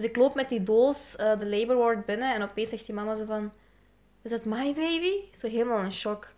Dus 0.00 0.08
ik 0.08 0.16
loop 0.16 0.34
met 0.34 0.48
die 0.48 0.62
doos 0.62 1.16
eh, 1.16 1.38
de 1.38 1.46
labor 1.46 1.76
ward 1.76 2.06
binnen 2.06 2.34
en 2.34 2.42
opeens 2.42 2.70
zegt 2.70 2.86
die 2.86 2.94
mama 2.94 3.16
zo 3.16 3.24
van... 3.24 3.52
Is 4.22 4.30
dat 4.30 4.44
my 4.44 4.74
baby? 4.74 5.12
Zo 5.38 5.48
helemaal 5.48 5.82
in 5.82 5.92
shock. 5.92 6.28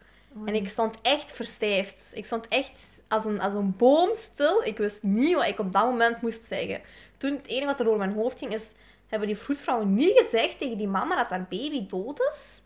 En 0.44 0.54
ik 0.54 0.68
stond 0.68 0.96
echt 1.02 1.32
verstijfd. 1.32 1.96
Ik 2.12 2.26
stond 2.26 2.48
echt 2.48 2.72
als 3.08 3.24
een, 3.24 3.40
als 3.40 3.54
een 3.54 3.76
boom 3.76 4.10
stil. 4.16 4.62
Ik 4.64 4.78
wist 4.78 5.02
niet 5.02 5.34
wat 5.34 5.46
ik 5.46 5.58
op 5.58 5.72
dat 5.72 5.84
moment 5.84 6.22
moest 6.22 6.46
zeggen. 6.48 6.80
Toen 7.16 7.32
het 7.32 7.46
enige 7.46 7.66
wat 7.66 7.78
er 7.78 7.84
door 7.84 7.98
mijn 7.98 8.12
hoofd 8.12 8.38
ging 8.38 8.54
is... 8.54 8.64
Hebben 9.06 9.28
die 9.28 9.38
vroedvrouwen 9.38 9.94
niet 9.94 10.18
gezegd 10.18 10.58
tegen 10.58 10.76
die 10.76 10.88
mama 10.88 11.16
dat 11.16 11.28
haar 11.28 11.46
baby 11.50 11.86
dood 11.86 12.20
is? 12.20 12.61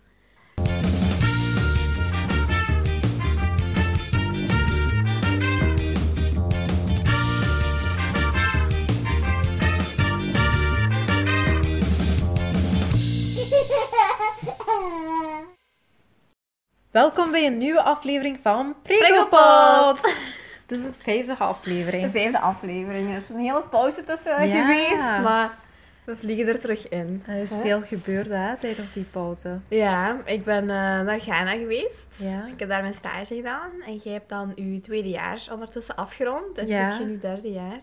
Welkom 16.90 17.30
bij 17.30 17.46
een 17.46 17.58
nieuwe 17.58 17.82
aflevering 17.82 18.38
van 18.42 18.74
Prikkelpot. 18.82 20.14
Dit 20.66 20.78
is 20.78 20.84
het 20.84 20.96
vijfde 20.96 21.26
De 21.38 21.44
aflevering. 21.44 22.10
vijfde 22.10 22.38
aflevering. 22.40 23.10
Er 23.10 23.16
is 23.16 23.28
een 23.28 23.38
hele 23.38 23.62
pauze 23.70 24.02
tussen 24.02 24.48
Ja. 24.48 24.60
geweest, 24.66 25.22
maar 25.22 25.58
we 26.04 26.16
vliegen 26.16 26.46
er 26.48 26.58
terug 26.60 26.88
in. 26.88 27.22
Er 27.26 27.36
is 27.40 27.52
veel 27.62 27.80
gebeurd 27.86 28.26
hè, 28.28 28.56
tijdens 28.56 28.92
die 28.92 29.04
pauze. 29.10 29.60
Ja, 29.68 30.16
ik 30.24 30.44
ben 30.44 30.62
eh, 30.62 30.76
naar 31.00 31.20
Ghana 31.20 31.50
geweest. 31.50 32.06
Ja. 32.16 32.46
Ik 32.52 32.58
heb 32.58 32.68
daar 32.68 32.82
mijn 32.82 32.94
stage 32.94 33.34
gedaan. 33.34 33.70
En 33.86 33.96
jij 34.04 34.12
hebt 34.12 34.28
dan 34.28 34.52
je 34.54 34.80
tweede 34.80 35.08
jaar 35.08 35.42
ondertussen 35.52 35.96
afgerond. 35.96 36.58
En 36.58 36.66
Ja. 36.66 36.90
zit 36.90 36.98
je 36.98 37.04
nu 37.04 37.18
derde 37.20 37.50
jaar. 37.50 37.80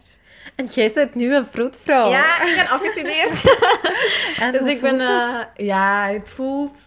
En 0.56 0.66
jij 0.66 0.92
bent 0.94 1.16
nu 1.16 1.36
een 1.36 1.46
vroedvrouw. 1.46 2.10
Ja, 2.10 2.42
ik 2.44 2.56
ben 2.56 2.68
afgestudeerd. 2.70 3.58
En 4.44 4.52
dus 4.52 4.62
ik 4.70 4.82
ben... 4.82 5.00
eh, 5.02 5.40
ja, 5.56 6.08
het 6.08 6.30
voelt 6.30 6.78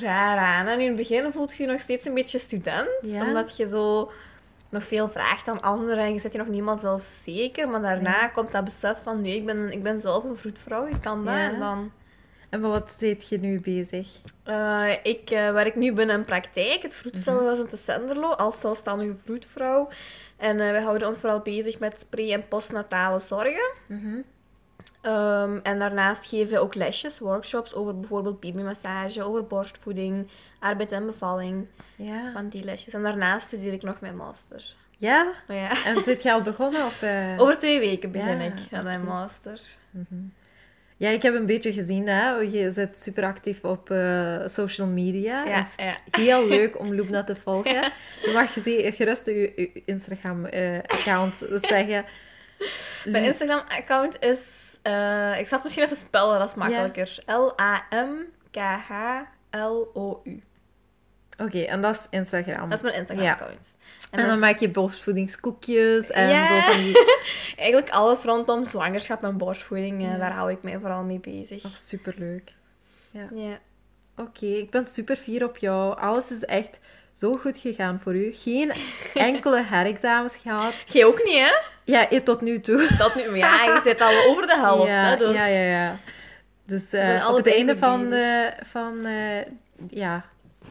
raar 0.00 0.38
aan. 0.38 0.66
En 0.66 0.80
in 0.80 0.86
het 0.86 0.96
begin 0.96 1.32
voelt 1.32 1.56
je 1.56 1.62
je 1.62 1.68
nog 1.68 1.80
steeds 1.80 2.06
een 2.06 2.14
beetje 2.14 2.38
student. 2.38 2.88
Ja. 3.02 3.26
Omdat 3.26 3.56
je 3.56 3.68
zo 3.68 4.10
nog 4.68 4.84
veel 4.84 5.08
vraagt 5.08 5.48
aan 5.48 5.62
anderen. 5.62 6.04
En 6.04 6.12
je 6.12 6.20
zit 6.20 6.32
je 6.32 6.38
nog 6.38 6.46
niet 6.46 6.56
helemaal 6.56 6.78
zelfzeker. 6.78 7.68
Maar 7.68 7.82
daarna 7.82 8.28
komt 8.28 8.52
dat 8.52 8.64
besef 8.64 8.96
van... 9.02 9.20
Nee, 9.20 9.36
ik 9.36 9.46
ben, 9.46 9.72
ik 9.72 9.82
ben 9.82 10.00
zelf 10.00 10.24
een 10.24 10.36
vroedvrouw. 10.36 10.86
Ik 10.86 11.00
kan 11.00 11.24
dat. 11.24 11.34
Ja. 11.34 11.50
En 11.52 11.58
dan... 11.58 11.92
En 12.50 12.60
met 12.60 12.70
wat 12.70 12.90
zit 12.90 13.28
je 13.28 13.38
nu 13.38 13.60
bezig? 13.60 14.08
Eh, 14.42 14.90
ik 15.02 15.30
eh, 15.30 15.52
werk 15.52 15.74
nu 15.74 15.92
binnen 15.92 16.16
een 16.16 16.24
praktijk, 16.24 16.82
het 16.82 16.94
Vroedvrouwenhuis 16.94 17.58
in 17.58 17.78
Senderlo, 17.78 18.30
als 18.30 18.60
zelfstandige 18.60 19.14
vroedvrouw. 19.24 19.88
En 20.36 20.60
eh, 20.60 20.70
we 20.70 20.80
houden 20.80 21.08
ons 21.08 21.16
vooral 21.18 21.40
bezig 21.40 21.78
met 21.78 22.06
pre- 22.10 22.32
en 22.32 22.48
postnatale 22.48 23.20
zorgen. 23.20 23.72
Mhm. 23.86 24.20
Ehm, 25.06 25.58
en 25.62 25.78
daarnaast 25.78 26.26
geven 26.26 26.52
we 26.52 26.58
ook 26.58 26.74
lesjes, 26.74 27.18
workshops 27.18 27.74
over 27.74 27.98
bijvoorbeeld 28.00 28.40
babymassage, 28.40 29.22
over 29.22 29.46
borstvoeding, 29.46 30.28
arbeid 30.58 30.92
en 30.92 31.06
bevalling, 31.06 31.66
Ja. 31.96 32.32
van 32.32 32.48
die 32.48 32.64
lesjes. 32.64 32.94
En 32.94 33.02
daarnaast 33.02 33.46
studeer 33.46 33.72
ik 33.72 33.82
nog 33.82 34.00
mijn 34.00 34.16
master. 34.16 34.74
Ja? 34.98 35.32
Maar 35.48 35.56
ja, 35.56 35.84
En 35.84 36.00
zit 36.00 36.22
je 36.22 36.32
al 36.32 36.42
begonnen? 36.42 36.84
Of, 36.84 37.02
eh? 37.02 37.34
over 37.42 37.58
twee 37.58 37.78
weken 37.78 38.10
begin 38.12 38.38
Ja, 38.38 38.44
ik 38.44 38.52
aan 38.72 38.84
mijn 38.84 39.04
master. 39.04 39.60
Mhm. 39.90 40.20
Ja, 40.98 41.08
ik 41.08 41.22
heb 41.22 41.34
een 41.34 41.46
beetje 41.46 41.72
gezien, 41.72 42.06
hè. 42.08 42.30
Je 42.30 42.70
zit 42.70 42.98
super 42.98 43.24
actief 43.24 43.64
op 43.64 43.90
eh, 43.90 44.36
social 44.46 44.86
media. 44.86 45.44
Ja, 45.44 45.56
Het 45.56 45.66
is 45.66 45.84
ja. 45.84 45.94
heel 46.22 46.46
leuk 46.56 46.78
om 46.78 46.94
Loebna 46.94 47.24
te 47.24 47.36
volgen. 47.36 47.92
Je 48.22 48.30
mag 48.34 48.52
gerust 48.96 49.26
je, 49.26 49.52
je 49.56 49.82
Instagram-account 49.84 51.44
zeggen. 51.60 52.04
Mijn 53.04 53.24
Instagram-account 53.24 54.22
is... 54.22 54.38
eh, 54.86 55.38
ik 55.38 55.46
zal 55.46 55.54
het 55.58 55.62
misschien 55.62 55.84
even 55.84 55.96
spellen, 55.96 56.38
dat 56.38 56.48
is 56.48 56.54
makkelijker. 56.54 57.18
L-A-M-K-H-L-O-U. 59.06 60.42
Oké, 61.38 61.58
en 61.60 61.82
dat 61.82 61.94
is 61.94 62.06
Instagram. 62.10 62.68
Dat 62.70 62.78
is 62.78 62.84
mijn 62.84 62.94
Instagram-account. 62.94 63.74
En 64.10 64.18
En 64.18 64.26
dan 64.26 64.38
maak 64.38 64.58
je 64.58 64.68
borstvoedingskoekjes 64.68 66.10
en 66.10 66.28
Ja. 66.28 66.46
zo 66.46 66.60
van 66.72 66.82
die... 66.82 66.96
eigenlijk 67.56 67.90
alles 67.90 68.22
rondom 68.22 68.66
zwangerschap 68.66 69.22
en 69.24 69.36
borstvoeding, 69.36 70.02
eh, 70.02 70.10
Ja. 70.10 70.16
daar 70.16 70.32
hou 70.32 70.50
ik 70.50 70.62
mij 70.62 70.78
vooral 70.78 71.02
mee 71.02 71.18
bezig. 71.20 71.64
Oh, 71.64 71.74
superleuk. 71.74 72.52
Ja. 73.10 73.58
Oké, 74.16 74.46
ik 74.46 74.70
ben 74.70 74.84
super 74.84 75.16
fier 75.16 75.44
op 75.44 75.56
jou. 75.56 75.98
Alles 75.98 76.30
is 76.30 76.44
echt 76.44 76.80
zo 77.12 77.36
goed 77.36 77.58
gegaan 77.58 78.00
voor 78.00 78.14
u. 78.14 78.32
Geen 78.32 78.72
enkele 79.14 79.62
herexamens 79.64 80.36
gehad. 80.36 80.72
Jij 80.86 81.04
ook 81.04 81.24
niet, 81.24 81.38
hè? 81.38 81.52
Ja, 81.86 82.08
eh, 82.10 82.20
tot 82.20 82.40
nu 82.40 82.60
toe. 82.60 82.76
Nu, 83.16 83.28
maar 83.30 83.36
ja, 83.36 83.64
je 83.64 83.80
zit 83.84 84.00
al 84.00 84.24
over 84.28 84.46
de 84.46 84.56
helft, 84.56 84.86
ja, 84.88 85.08
hè? 85.08 85.16
Dus... 85.16 85.34
ja, 85.34 85.46
ja, 85.46 85.62
ja. 85.62 85.98
Dus 86.66 86.88
zijn 86.88 87.26
op 87.26 87.36
het 87.36 87.54
einde 87.54 87.76
van, 87.76 88.08
bezig. 88.08 88.54
van 88.62 89.04
eh, 89.04 89.44
ja, 89.90 90.24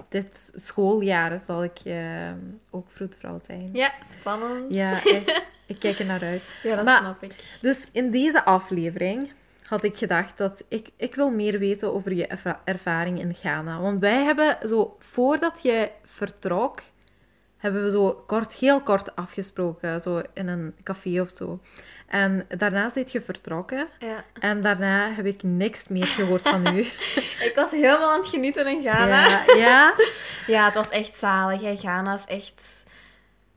dit 0.10 0.52
schooljaar 0.56 1.40
zal 1.46 1.64
ik 1.64 1.80
eh, 1.84 2.32
ook 2.72 2.88
vroedvrouw 2.92 3.38
zijn. 3.44 3.70
Ja, 3.74 3.92
spannend. 4.20 4.74
Ja, 4.74 4.92
ik, 5.16 5.44
ik 5.66 5.80
kijk 5.80 6.00
er 6.00 6.06
naar 6.06 6.24
uit. 6.24 6.44
Ja, 6.64 6.76
dat 6.76 6.86
Maar- 6.86 6.98
snap 7.04 7.24
ik. 7.24 7.36
Dus 7.62 7.90
in 7.92 8.12
deze 8.12 8.46
aflevering 8.46 9.32
had 9.68 9.84
ik 9.84 9.98
gedacht 9.98 10.38
dat 10.38 10.64
ik, 10.68 10.90
ik 10.98 11.16
wil 11.16 11.30
meer 11.32 11.60
weten 11.60 11.94
over 11.94 12.14
je 12.14 12.28
erva- 12.28 12.62
ervaring 12.64 13.20
in 13.20 13.34
Ghana. 13.34 13.80
Want 13.80 14.00
wij 14.00 14.24
hebben 14.24 14.58
zo, 14.68 14.96
voordat 15.00 15.60
je 15.64 15.90
vertrok, 16.06 16.82
hebben 17.66 17.84
we 17.84 17.90
zo 17.92 18.24
kort, 18.28 18.54
heel 18.56 18.82
kort 18.82 19.16
afgesproken, 19.16 20.02
zo 20.02 20.22
in 20.34 20.48
een 20.48 20.76
café 20.84 21.22
of 21.22 21.30
zo. 21.30 21.60
En 22.08 22.46
daarna 22.58 22.90
zit 22.90 23.12
je 23.12 23.22
vertrokken 23.22 23.88
Ja. 24.00 24.24
en 24.40 24.62
daarna 24.62 25.12
heb 25.14 25.26
ik 25.26 25.44
niks 25.44 25.88
meer 25.88 26.06
gehoord 26.06 26.48
van 26.50 26.68
u. 26.76 26.80
Ik 27.50 27.52
was 27.56 27.72
helemaal 27.72 28.12
aan 28.12 28.20
het 28.20 28.28
genieten 28.30 28.68
in 28.68 28.82
Ghana. 28.82 29.28
Ja, 29.28 29.44
ja. 29.56 29.94
Ja, 30.48 30.66
het 30.66 30.76
was 30.76 30.90
echt 30.90 31.18
zalig. 31.18 31.62
Hè. 31.62 31.76
Ghana 31.76 32.14
is 32.14 32.24
echt, 32.36 32.62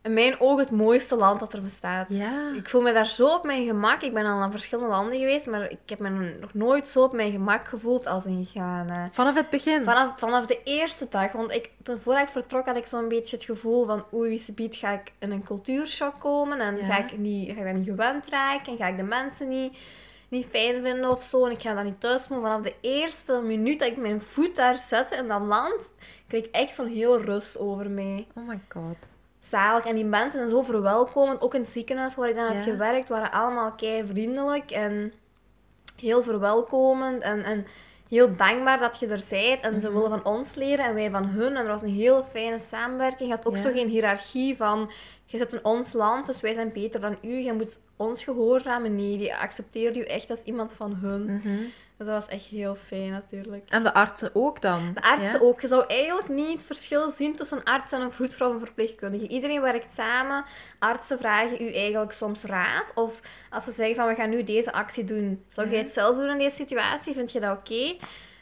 in 0.09 0.15
mijn 0.15 0.41
ogen, 0.41 0.59
het 0.59 0.71
mooiste 0.71 1.17
land 1.17 1.41
dat 1.41 1.53
er 1.53 1.63
bestaat. 1.63 2.07
Ja. 2.09 2.53
Ik 2.55 2.69
voel 2.69 2.81
me 2.83 2.93
daar 2.93 3.07
zo 3.07 3.35
op 3.35 3.45
mijn 3.45 3.67
gemak. 3.67 4.03
Ik 4.03 4.15
ben 4.15 4.25
al 4.27 4.39
naar 4.39 4.51
verschillende 4.51 4.91
landen 4.91 5.19
geweest, 5.19 5.47
maar 5.47 5.71
ik 5.71 5.79
heb 5.87 5.99
me 5.99 6.37
nog 6.41 6.55
nooit 6.55 6.89
zo 6.89 7.03
op 7.03 7.13
mijn 7.13 7.31
gemak 7.33 7.69
gevoeld 7.69 8.07
als 8.07 8.25
in 8.25 8.45
Ghana. 8.51 9.09
Vanaf 9.13 9.35
het 9.35 9.51
begin. 9.51 9.85
Vanaf, 9.85 10.19
vanaf 10.19 10.47
de 10.47 10.63
eerste 10.65 11.07
dag, 11.11 11.33
want 11.33 11.53
ik, 11.53 11.71
toen 11.83 11.99
voordat 11.99 12.23
ik 12.23 12.29
vertrok 12.29 12.67
had 12.67 12.77
ik 12.77 12.87
zo'n 12.87 13.09
beetje 13.09 13.37
het 13.37 13.45
gevoel 13.45 13.87
van 13.87 14.05
oei, 14.15 14.39
subiet 14.39 14.77
ga 14.77 14.91
ik 14.93 15.13
in 15.19 15.31
een 15.31 15.45
cultuurshock 15.45 16.21
komen 16.21 16.61
en 16.61 16.77
Ja. 16.77 16.85
ga, 16.87 16.99
ik 16.99 17.19
niet, 17.19 17.47
ga 17.53 17.59
ik 17.61 17.65
dat 17.67 17.75
niet 17.75 17.87
gewend 17.89 18.25
raken 18.29 18.73
en 18.73 18.79
ga 18.79 18.87
ik 18.87 18.97
de 18.97 19.03
mensen 19.03 19.49
niet, 19.49 19.77
niet 20.29 20.47
fijn 20.51 20.83
vinden 20.83 21.11
of 21.11 21.23
zo 21.23 21.45
en 21.47 21.53
ik 21.53 21.61
ga 21.61 21.75
dat 21.75 21.85
niet 21.85 22.01
thuis 22.01 22.27
doen. 22.27 22.41
Vanaf 22.43 22.61
de 22.63 22.75
eerste 22.81 23.41
minuut 23.45 23.79
dat 23.79 23.89
ik 23.89 23.97
mijn 23.97 24.21
voet 24.21 24.57
daar 24.57 24.79
zette 24.79 25.17
in 25.17 25.29
dat 25.29 25.41
land, 25.43 25.81
kreeg 26.29 26.45
ik 26.45 26.55
echt 26.55 26.75
zo'n 26.75 26.87
heel 26.89 27.21
rust 27.21 27.59
over 27.59 27.91
mij. 27.91 28.27
Oh 28.35 28.49
my 28.49 28.61
god. 28.69 28.97
Zalig. 29.49 29.85
En 29.85 29.95
die 29.95 30.05
mensen 30.05 30.39
zijn 30.39 30.51
zo 30.51 30.63
verwelkomend. 30.63 31.41
Ook 31.41 31.55
in 31.55 31.61
het 31.61 31.71
ziekenhuis 31.71 32.15
waar 32.15 32.29
ik 32.29 32.37
dan 32.37 32.45
Ja. 32.47 32.53
heb 32.53 32.63
gewerkt, 32.63 33.09
waren 33.09 33.33
allemaal 33.33 33.73
kei 33.73 34.07
vriendelijk 34.07 34.71
en 34.71 35.13
heel 36.01 36.23
verwelkomend 36.23 37.23
en, 37.23 37.45
en 37.45 37.67
heel 38.09 38.37
dankbaar 38.37 38.79
dat 38.79 38.99
je 38.99 39.07
er 39.07 39.25
bent. 39.31 39.61
En 39.61 39.81
ze 39.81 39.87
Mhm. 39.89 39.97
willen 39.97 40.11
van 40.23 40.33
ons 40.33 40.55
leren 40.55 40.85
en 40.85 40.95
wij 40.95 41.11
van 41.11 41.25
hun. 41.25 41.57
En 41.57 41.63
er 41.67 41.73
was 41.73 41.83
een 41.83 41.95
heel 41.95 42.25
fijne 42.25 42.59
samenwerking. 42.59 43.29
Je 43.31 43.35
had 43.37 43.47
ook 43.47 43.57
Ja. 43.57 43.63
zo 43.63 43.71
geen 43.73 43.89
hiërarchie 43.89 44.57
van, 44.57 44.91
je 45.25 45.37
zit 45.39 45.53
in 45.53 45.65
ons 45.65 45.93
land, 45.93 46.27
dus 46.27 46.41
wij 46.41 46.53
zijn 46.55 46.73
beter 46.73 47.01
dan 47.01 47.17
u. 47.23 47.37
Je 47.37 47.53
moet 47.53 47.81
ons 47.97 48.25
gehoorzamen. 48.25 48.97
Nee, 48.97 49.19
die 49.19 49.35
accepteerde 49.35 49.99
u 50.01 50.03
echt 50.03 50.31
als 50.31 50.43
iemand 50.45 50.73
van 50.73 50.95
hun. 50.95 51.25
Mhm. 51.25 51.59
Dus 51.99 52.07
dat 52.07 52.21
was 52.23 52.27
echt 52.29 52.45
heel 52.45 52.77
fijn 52.87 53.11
natuurlijk. 53.11 53.65
En 53.69 53.83
de 53.83 53.95
artsen 53.95 54.31
ook 54.33 54.63
dan? 54.63 54.91
De 54.95 55.03
artsen 55.03 55.41
Ja? 55.41 55.47
ook. 55.47 55.61
Je 55.61 55.67
zou 55.67 55.85
eigenlijk 55.87 56.29
niet 56.29 56.53
het 56.53 56.65
verschil 56.65 57.11
zien 57.11 57.37
tussen 57.37 57.57
een 57.59 57.65
arts 57.65 57.93
en 57.93 58.01
een 58.01 58.13
vroedvrouw 58.13 58.49
of 58.49 58.55
een 58.55 58.61
verpleegkundige. 58.67 59.27
Iedereen 59.29 59.61
werkt 59.63 59.95
samen. 59.95 60.45
Artsen 60.79 61.19
vragen 61.19 61.63
u 61.63 61.73
eigenlijk 61.75 62.13
soms 62.13 62.43
raad. 62.43 62.85
Of 62.95 63.21
als 63.51 63.65
ze 63.65 63.71
zeggen 63.71 63.97
van 63.97 64.07
we 64.09 64.15
gaan 64.15 64.31
nu 64.31 64.45
deze 64.45 64.73
actie 64.73 65.05
doen. 65.05 65.45
Zou 65.49 65.69
jij 65.71 65.79
het 65.79 65.93
zelf 65.93 66.17
doen 66.17 66.29
in 66.29 66.39
deze 66.39 66.57
situatie? 66.57 67.15
Vind 67.15 67.33
je 67.33 67.41
dat 67.41 67.57
oké? 67.59 67.97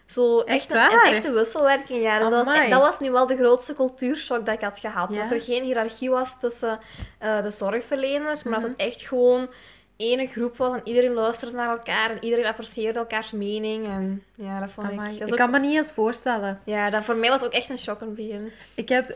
Zo 0.06 0.38
echt, 0.40 0.46
Echt 0.48 0.70
een, 0.70 0.76
waar? 0.76 0.92
een 1.06 1.12
echte 1.12 1.32
wisselwerking. 1.32 2.02
Ja, 2.02 2.18
dus 2.18 2.30
dat, 2.30 2.44
was, 2.44 2.68
dat 2.68 2.80
was 2.80 3.00
nu 3.00 3.10
wel 3.10 3.26
de 3.26 3.36
grootste 3.36 3.74
cultuurshock 3.74 4.46
dat 4.46 4.54
ik 4.54 4.60
had 4.60 4.78
gehad. 4.78 5.14
Ja. 5.14 5.22
Dat 5.22 5.32
er 5.32 5.40
geen 5.40 5.62
hiërarchie 5.64 6.10
was 6.10 6.40
tussen 6.40 6.78
eh, 7.18 7.42
de 7.42 7.50
zorgverleners, 7.50 8.42
maar 8.42 8.52
Mhm. 8.58 8.68
dat 8.68 8.70
het 8.70 8.88
echt 8.88 9.02
gewoon 9.02 9.48
ene 9.96 10.26
groep 10.26 10.56
was 10.56 10.74
en 10.74 10.80
iedereen 10.84 11.12
luisterde 11.12 11.56
naar 11.56 11.70
elkaar 11.70 12.10
en 12.10 12.24
iedereen 12.24 12.46
apprecieerde 12.46 12.98
elkaars 12.98 13.32
mening. 13.32 13.86
En 13.86 14.22
ja, 14.34 14.60
dat 14.60 14.70
vond 14.70 14.90
Amai, 14.90 15.12
ik... 15.12 15.18
Dat 15.18 15.28
Ik 15.28 15.36
kan 15.36 15.50
me 15.50 15.58
niet 15.58 15.76
eens 15.76 15.92
voorstellen. 15.92 16.60
ja, 16.64 16.90
dat 16.90 17.04
voor 17.04 17.16
mij 17.16 17.30
was 17.30 17.42
ook 17.42 17.52
echt 17.52 17.70
een 17.70 17.78
shock 17.78 18.00
in 18.00 18.06
het 18.06 18.16
begin. 18.16 18.52
Ik 18.74 18.88
heb, 18.88 19.14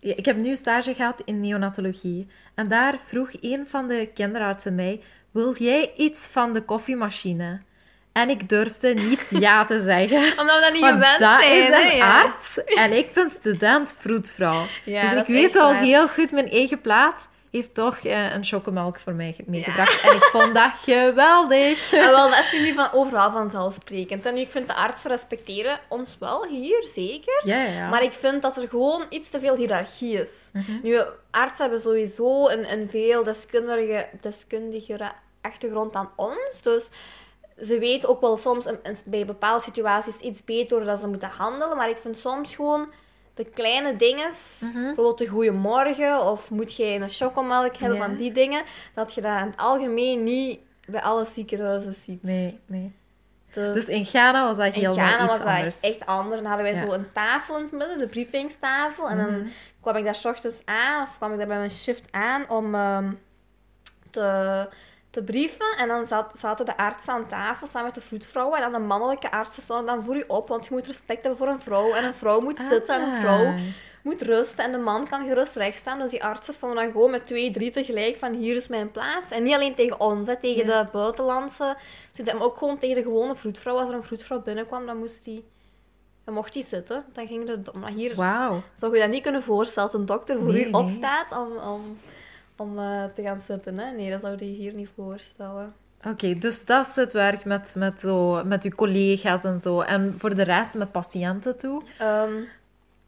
ja, 0.00 0.14
ik 0.16 0.24
heb 0.24 0.36
nu 0.36 0.56
stage 0.56 0.94
gehad 0.94 1.22
in 1.24 1.40
neonatologie. 1.40 2.26
En 2.54 2.68
daar 2.68 2.98
vroeg 3.06 3.30
een 3.40 3.66
van 3.66 3.88
de 3.88 4.10
kinderartsen 4.14 4.74
mij: 4.74 5.00
Wil 5.30 5.56
jij 5.56 5.92
iets 5.96 6.26
van 6.26 6.52
de 6.52 6.62
koffiemachine? 6.62 7.60
En 8.12 8.30
ik 8.30 8.48
durfde 8.48 8.94
niet 8.94 9.26
ja 9.44 9.64
te 9.64 9.82
zeggen. 9.82 10.40
Omdat 10.40 10.56
we 10.56 10.60
dat 10.60 10.72
niet 10.72 10.84
gewend 10.84 11.18
dat 11.18 11.40
zijn. 11.40 11.62
is 11.62 11.90
een 11.90 11.96
ja. 11.96 12.22
arts 12.22 12.64
en 12.64 12.96
ik 12.96 13.12
ben 13.12 13.30
student 13.30 13.96
vroedvrouw. 13.98 14.66
Ja, 14.84 15.02
dus 15.02 15.20
ik 15.20 15.26
weet 15.26 15.56
al 15.56 15.72
waar. 15.72 15.82
heel 15.82 16.08
goed 16.08 16.30
mijn 16.30 16.50
eigen 16.50 16.80
plaats. 16.80 17.28
Heeft 17.50 17.74
toch 17.74 17.98
eh, 17.98 18.34
een 18.34 18.44
chocomelk 18.44 18.98
voor 19.00 19.12
mij 19.12 19.36
meegebracht. 19.46 20.00
En 20.02 20.16
ik 20.16 20.22
vond 20.22 20.54
dat 20.54 20.70
geweldig. 20.74 21.92
En 21.92 22.10
wel, 22.16 22.30
dat 22.30 22.38
is 22.38 22.52
nu 22.52 22.60
niet 22.60 22.74
van 22.74 22.92
overal 22.92 23.30
vanzelfsprekend. 23.30 24.26
En 24.26 24.34
nu, 24.34 24.40
ik 24.40 24.50
vind 24.50 24.66
de 24.66 24.74
artsen 24.74 25.10
respecteren 25.10 25.80
ons 25.88 26.16
wel 26.18 26.46
hier, 26.46 26.86
zeker. 26.94 27.40
Ja, 27.44 27.62
ja, 27.62 27.70
ja. 27.72 27.88
Maar 27.88 28.02
ik 28.02 28.12
vind 28.12 28.42
dat 28.42 28.56
er 28.56 28.68
gewoon 28.68 29.02
iets 29.08 29.30
te 29.30 29.40
veel 29.40 29.54
hiërarchie 29.56 30.20
is. 30.20 30.50
Nu, 30.82 31.00
artsen 31.30 31.60
hebben 31.64 31.80
sowieso 31.80 32.48
een, 32.48 32.72
een 32.72 32.88
veel 32.90 33.22
deskundige, 33.24 34.06
deskundigere 34.20 35.12
achtergrond 35.42 35.92
dan 35.92 36.10
ons. 36.16 36.62
Dus 36.62 36.88
ze 37.62 37.78
weten 37.78 38.08
ook 38.08 38.20
wel 38.20 38.36
soms 38.36 38.66
een- 38.66 38.78
een- 38.82 38.96
bij 39.04 39.26
bepaalde 39.26 39.62
situaties 39.64 40.16
iets 40.16 40.44
beter 40.44 40.84
dat 40.84 41.00
ze 41.00 41.06
moeten 41.06 41.28
handelen. 41.36 41.76
Maar 41.76 41.88
ik 41.90 41.96
vind 42.00 42.18
soms 42.18 42.54
gewoon 42.54 42.88
de 43.38 43.44
kleine 43.44 43.96
dingen, 43.96 44.30
Mhm. 44.60 44.72
bijvoorbeeld 44.72 45.18
de 45.18 45.26
goeiemorgen 45.26 46.24
of 46.24 46.50
moet 46.50 46.74
je 46.76 46.84
een 46.84 47.10
chocomelk 47.10 47.76
hebben 47.76 47.98
Ja. 47.98 48.04
van 48.06 48.16
die 48.16 48.32
dingen, 48.32 48.62
dat 48.94 49.14
je 49.14 49.20
dat 49.20 49.38
in 49.40 49.46
het 49.46 49.56
algemeen 49.56 50.24
niet 50.24 50.60
bij 50.86 51.00
alle 51.02 51.26
ziekenhuizen 51.34 51.94
ziet. 51.94 52.22
Nee, 52.22 52.58
nee. 52.66 52.92
Dus, 53.52 53.74
Dus 53.74 53.88
in 53.88 54.04
Ghana 54.04 54.44
was 54.46 54.56
dat 54.56 54.66
in 54.66 54.72
helemaal 54.72 54.94
Ghana 54.94 55.18
iets 55.18 55.26
was 55.26 55.38
dat 55.38 55.46
anders. 55.46 55.80
echt 55.80 56.06
anders. 56.06 56.40
Dan 56.42 56.50
hadden 56.50 56.72
wij 56.72 56.80
Ja. 56.82 56.86
zo 56.86 56.92
een 56.92 57.12
tafel 57.12 57.56
in 57.56 57.62
het 57.62 57.72
midden, 57.72 57.98
de 57.98 58.06
briefingstafel. 58.06 59.08
En 59.08 59.16
dan 59.16 59.30
Mhm. 59.38 59.46
kwam 59.80 59.96
ik 59.96 60.04
daar 60.04 60.14
's 60.14 60.24
ochtends 60.24 60.58
aan, 60.64 61.02
of 61.02 61.16
kwam 61.16 61.32
ik 61.32 61.38
daar 61.38 61.46
bij 61.46 61.56
mijn 61.56 61.70
shift 61.70 62.02
aan 62.10 62.48
om 62.48 62.74
ehm, 62.74 63.10
te, 64.10 64.68
te 65.18 65.24
brieven. 65.32 65.76
En 65.78 65.88
dan 65.88 66.06
zat, 66.06 66.30
zaten 66.34 66.66
de 66.66 66.76
artsen 66.76 67.12
aan 67.12 67.26
tafel 67.28 67.66
samen 67.66 67.84
met 67.86 67.94
de 67.94 68.00
vroedvrouwen. 68.00 68.56
En 68.62 68.70
dan 68.70 68.80
de 68.80 68.86
mannelijke 68.86 69.30
artsen 69.30 69.62
stonden 69.62 69.86
dan 69.86 70.04
voor 70.04 70.16
je 70.16 70.24
op, 70.28 70.48
want 70.48 70.66
je 70.66 70.74
moet 70.74 70.86
respect 70.86 71.22
hebben 71.22 71.36
voor 71.38 71.48
een 71.48 71.60
vrouw. 71.60 71.92
En 71.94 72.04
een 72.04 72.14
vrouw 72.14 72.40
moet 72.40 72.60
zitten 72.68 72.94
en 72.94 73.02
een 73.02 73.14
Ah. 73.14 73.20
vrouw 73.20 73.54
moet 74.02 74.22
rusten. 74.22 74.64
En 74.64 74.72
de 74.72 74.78
man 74.78 75.08
kan 75.08 75.26
gerust 75.26 75.56
recht 75.56 75.78
staan. 75.78 75.98
Dus 75.98 76.10
die 76.10 76.24
artsen 76.24 76.54
stonden 76.54 76.82
dan 76.82 76.92
gewoon 76.92 77.10
met 77.10 77.26
twee, 77.26 77.50
drie 77.50 77.70
tegelijk 77.70 78.16
van 78.18 78.32
hier 78.34 78.56
is 78.56 78.68
mijn 78.68 78.90
plaats. 78.90 79.30
En 79.30 79.42
niet 79.42 79.54
alleen 79.54 79.74
tegen 79.74 80.00
ons, 80.00 80.28
hè, 80.28 80.36
tegen 80.36 80.66
Ja. 80.66 80.82
de 80.82 80.88
buitenlandse 80.92 81.76
studenten, 82.12 82.36
maar 82.38 82.46
ook 82.46 82.56
gewoon 82.58 82.78
tegen 82.78 82.96
de 82.96 83.02
gewone 83.02 83.34
vroedvrouw. 83.36 83.76
Als 83.78 83.88
er 83.88 83.94
een 83.94 84.02
vroedvrouw 84.04 84.42
binnenkwam, 84.42 84.86
dan 84.86 84.96
moest 84.98 85.24
die... 85.24 85.44
Dan 86.24 86.34
mocht 86.36 86.54
hij 86.54 86.62
zitten. 86.62 87.04
Dan 87.12 87.26
ging 87.26 87.46
de... 87.46 87.60
Maar 87.72 87.90
hier 87.90 88.16
Wauw. 88.16 88.62
zou 88.76 88.94
je 88.94 89.00
dat 89.00 89.10
niet 89.10 89.22
kunnen 89.22 89.42
voorstellen, 89.42 89.90
dat 89.90 90.00
een 90.00 90.06
dokter 90.06 90.38
voor 90.38 90.52
Nee, 90.52 90.68
u 90.68 90.70
opstaat 90.72 91.32
om, 91.32 91.56
om, 91.56 91.98
om 92.60 92.78
eh, 92.78 93.04
te 93.14 93.22
gaan 93.22 93.42
zitten. 93.46 93.78
Hè? 93.78 93.90
Nee, 93.90 94.10
dat 94.10 94.20
zou 94.20 94.36
je 94.38 94.44
hier 94.44 94.72
niet 94.72 94.88
voorstellen. 94.96 95.74
Oké, 96.06 96.34
dus 96.38 96.64
dat 96.64 96.86
is 96.86 96.96
het 96.96 97.12
werk 97.12 97.44
met, 97.44 97.74
met, 97.78 98.00
zo, 98.00 98.44
met 98.44 98.64
uw 98.64 98.70
collega's 98.70 99.44
en 99.44 99.60
zo. 99.60 99.80
En 99.80 100.14
voor 100.18 100.34
de 100.34 100.42
rest 100.42 100.74
met 100.74 100.92
patiënten 100.92 101.58
toe? 101.58 101.82
Ehm, 101.98 102.32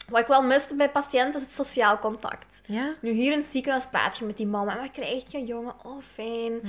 wat 0.08 0.20
ik 0.20 0.26
wel 0.26 0.42
miste 0.42 0.74
bij 0.74 0.90
patiënten 0.90 1.40
is 1.40 1.46
het 1.46 1.54
sociaal 1.54 1.98
contact. 1.98 2.46
Ja? 2.66 2.94
Nu 3.00 3.10
hier 3.10 3.32
in 3.32 3.38
het 3.38 3.48
ziekenhuis 3.52 3.84
praat 3.90 4.16
je 4.18 4.24
met 4.24 4.36
die 4.36 4.46
mama. 4.46 4.72
En 4.74 4.80
wat 4.80 4.90
krijg 4.90 5.24
je, 5.32 5.44
jongen? 5.44 5.74
Oh, 5.84 6.02
fijn. 6.14 6.60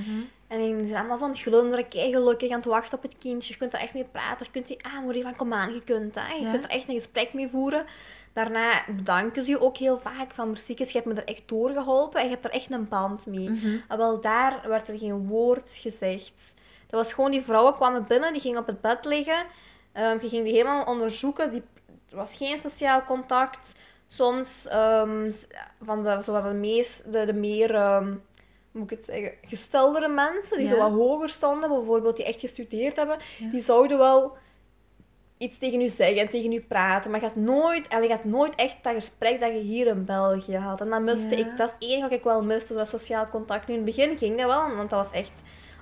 En 0.47 0.57
die 0.57 0.87
zijn 0.87 0.99
allemaal 0.99 1.17
zo'n 1.17 1.35
glunderen, 1.35 1.87
kei 1.87 2.11
gelukkig 2.11 2.49
aan 2.51 2.55
het 2.57 2.65
wachten 2.65 2.97
op 2.97 3.03
het 3.03 3.15
kindje. 3.17 3.53
Je 3.53 3.59
kunt 3.59 3.73
er 3.73 3.79
echt 3.79 3.93
mee 3.93 4.07
praten. 4.11 4.45
Je 4.45 4.51
kunt 4.51 4.67
die 4.67 4.85
aanmoedigen 4.85 5.27
van, 5.29 5.37
kom 5.37 5.53
aan, 5.53 5.73
je 5.73 5.81
kunt 5.83 6.15
hè. 6.15 6.33
Je 6.35 6.41
Ja. 6.41 6.51
kunt 6.51 6.63
er 6.63 6.69
echt 6.69 6.87
een 6.89 6.95
gesprek 6.95 7.33
mee 7.33 7.49
voeren. 7.51 7.85
Daarna 8.33 8.83
bedanken 8.95 9.43
ze 9.45 9.51
je 9.51 9.61
ook 9.61 9.77
heel 9.77 9.99
vaak 9.99 10.31
van, 10.33 10.47
Merciekes, 10.47 10.91
je 10.91 10.97
hebt 10.97 11.13
me 11.13 11.21
er 11.21 11.27
echt 11.27 11.41
doorgeholpen 11.45 12.19
en 12.19 12.25
je 12.25 12.31
hebt 12.31 12.45
er 12.45 12.51
echt 12.51 12.71
een 12.71 12.87
band 12.87 13.25
mee. 13.25 13.47
En 13.87 13.97
wel 13.97 14.21
daar 14.21 14.61
werd 14.67 14.87
er 14.87 14.97
geen 14.97 15.27
woord 15.27 15.69
gezegd. 15.73 16.33
Dat 16.89 17.03
was 17.03 17.13
gewoon, 17.13 17.31
die 17.31 17.41
vrouwen 17.43 17.75
kwamen 17.75 18.05
binnen, 18.07 18.33
die 18.33 18.41
gingen 18.41 18.59
op 18.59 18.67
het 18.67 18.81
bed 18.81 19.05
liggen. 19.05 19.45
Ehm, 19.91 20.17
je 20.21 20.29
ging 20.29 20.43
die 20.43 20.53
helemaal 20.53 20.83
onderzoeken. 20.85 21.51
Die, 21.51 21.63
er 22.09 22.15
was 22.15 22.35
geen 22.37 22.57
sociaal 22.59 23.03
contact. 23.03 23.75
Soms 24.07 24.67
ehm, 24.67 25.31
van 25.83 26.03
de, 26.03 26.21
zo 26.23 26.41
de, 26.41 26.53
meest, 26.53 27.11
de, 27.13 27.25
de 27.25 27.33
meer, 27.33 27.75
ehm, 27.75 28.05
hoe 28.71 28.81
moet 28.81 28.91
ik 28.91 28.97
het 28.97 29.05
zeggen, 29.05 29.31
gesteldere 29.47 30.07
mensen, 30.07 30.57
die 30.57 30.67
Ja. 30.67 30.73
zo 30.73 30.79
wat 30.79 30.91
hoger 30.91 31.29
stonden, 31.29 31.69
bijvoorbeeld 31.69 32.15
die 32.15 32.25
echt 32.25 32.39
gestudeerd 32.39 32.95
hebben, 32.95 33.17
Ja. 33.39 33.49
die 33.51 33.61
zouden 33.61 33.97
wel 33.97 34.37
iets 35.41 35.57
tegen 35.57 35.81
u 35.81 35.87
zeggen 35.87 36.21
en 36.21 36.29
tegen 36.29 36.51
u 36.51 36.59
praten. 36.59 37.11
Maar 37.11 37.19
je 37.21 37.25
gaat 37.25 37.35
nooit, 37.35 37.87
en 37.87 38.01
je 38.01 38.07
gaat 38.09 38.23
nooit 38.23 38.55
echt 38.55 38.77
dat 38.83 38.93
gesprek 38.93 39.39
dat 39.39 39.51
je 39.51 39.59
hier 39.59 39.87
in 39.87 40.05
België 40.05 40.57
had. 40.57 40.81
En 40.81 40.89
dat 40.89 41.01
miste 41.01 41.37
Ja. 41.37 41.45
ik, 41.45 41.57
dat 41.57 41.67
is 41.67 41.73
het 41.73 41.83
enige 41.83 42.01
wat 42.01 42.11
ik 42.11 42.23
wel 42.23 42.43
miste, 42.43 42.73
dat 42.73 42.87
sociaal 42.87 43.27
contact. 43.29 43.67
Nu 43.67 43.73
in 43.75 43.85
het 43.85 43.95
begin 43.95 44.17
ging 44.17 44.37
dat 44.37 44.47
wel, 44.47 44.75
want 44.75 44.89
dat 44.89 45.05
was 45.05 45.13
echt 45.21 45.31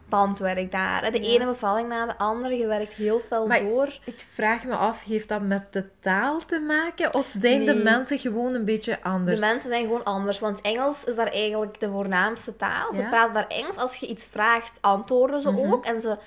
bandwerk 0.09 0.71
daar. 0.71 1.03
hè. 1.03 1.11
De 1.11 1.21
Ja. 1.21 1.27
ene 1.29 1.45
bevalling 1.45 1.87
na 1.89 2.05
de 2.05 2.17
andere, 2.17 2.57
je 2.57 2.65
werkt 2.67 2.93
heel 2.93 3.21
veel 3.27 3.47
Maar- 3.47 3.59
door. 3.63 3.85
Ik 4.05 4.19
vraag 4.29 4.63
me 4.65 4.75
af, 4.75 5.03
heeft 5.03 5.29
dat 5.29 5.41
met 5.41 5.73
de 5.73 5.89
taal 5.99 6.45
te 6.45 6.59
maken? 6.59 7.13
Of 7.13 7.27
zijn 7.31 7.65
de 7.65 7.73
mensen 7.75 8.19
gewoon 8.19 8.53
een 8.53 8.65
beetje 8.65 8.97
anders? 9.03 9.39
De 9.39 9.45
mensen 9.45 9.69
zijn 9.69 9.83
gewoon 9.83 10.03
anders, 10.03 10.39
want 10.39 10.61
Engels 10.61 11.03
is 11.03 11.15
daar 11.15 11.31
eigenlijk 11.31 11.79
de 11.79 11.89
voornaamste 11.89 12.55
taal. 12.55 12.93
Ze 12.95 13.01
praten 13.09 13.33
daar 13.33 13.47
Engels. 13.47 13.75
Als 13.77 13.95
je 13.95 14.07
iets 14.07 14.23
vraagt, 14.23 14.77
antwoorden 14.81 15.41
ze 15.41 15.51
Mhm. 15.51 15.73
ook. 15.73 15.85
En 15.85 16.01
ze, 16.01 16.17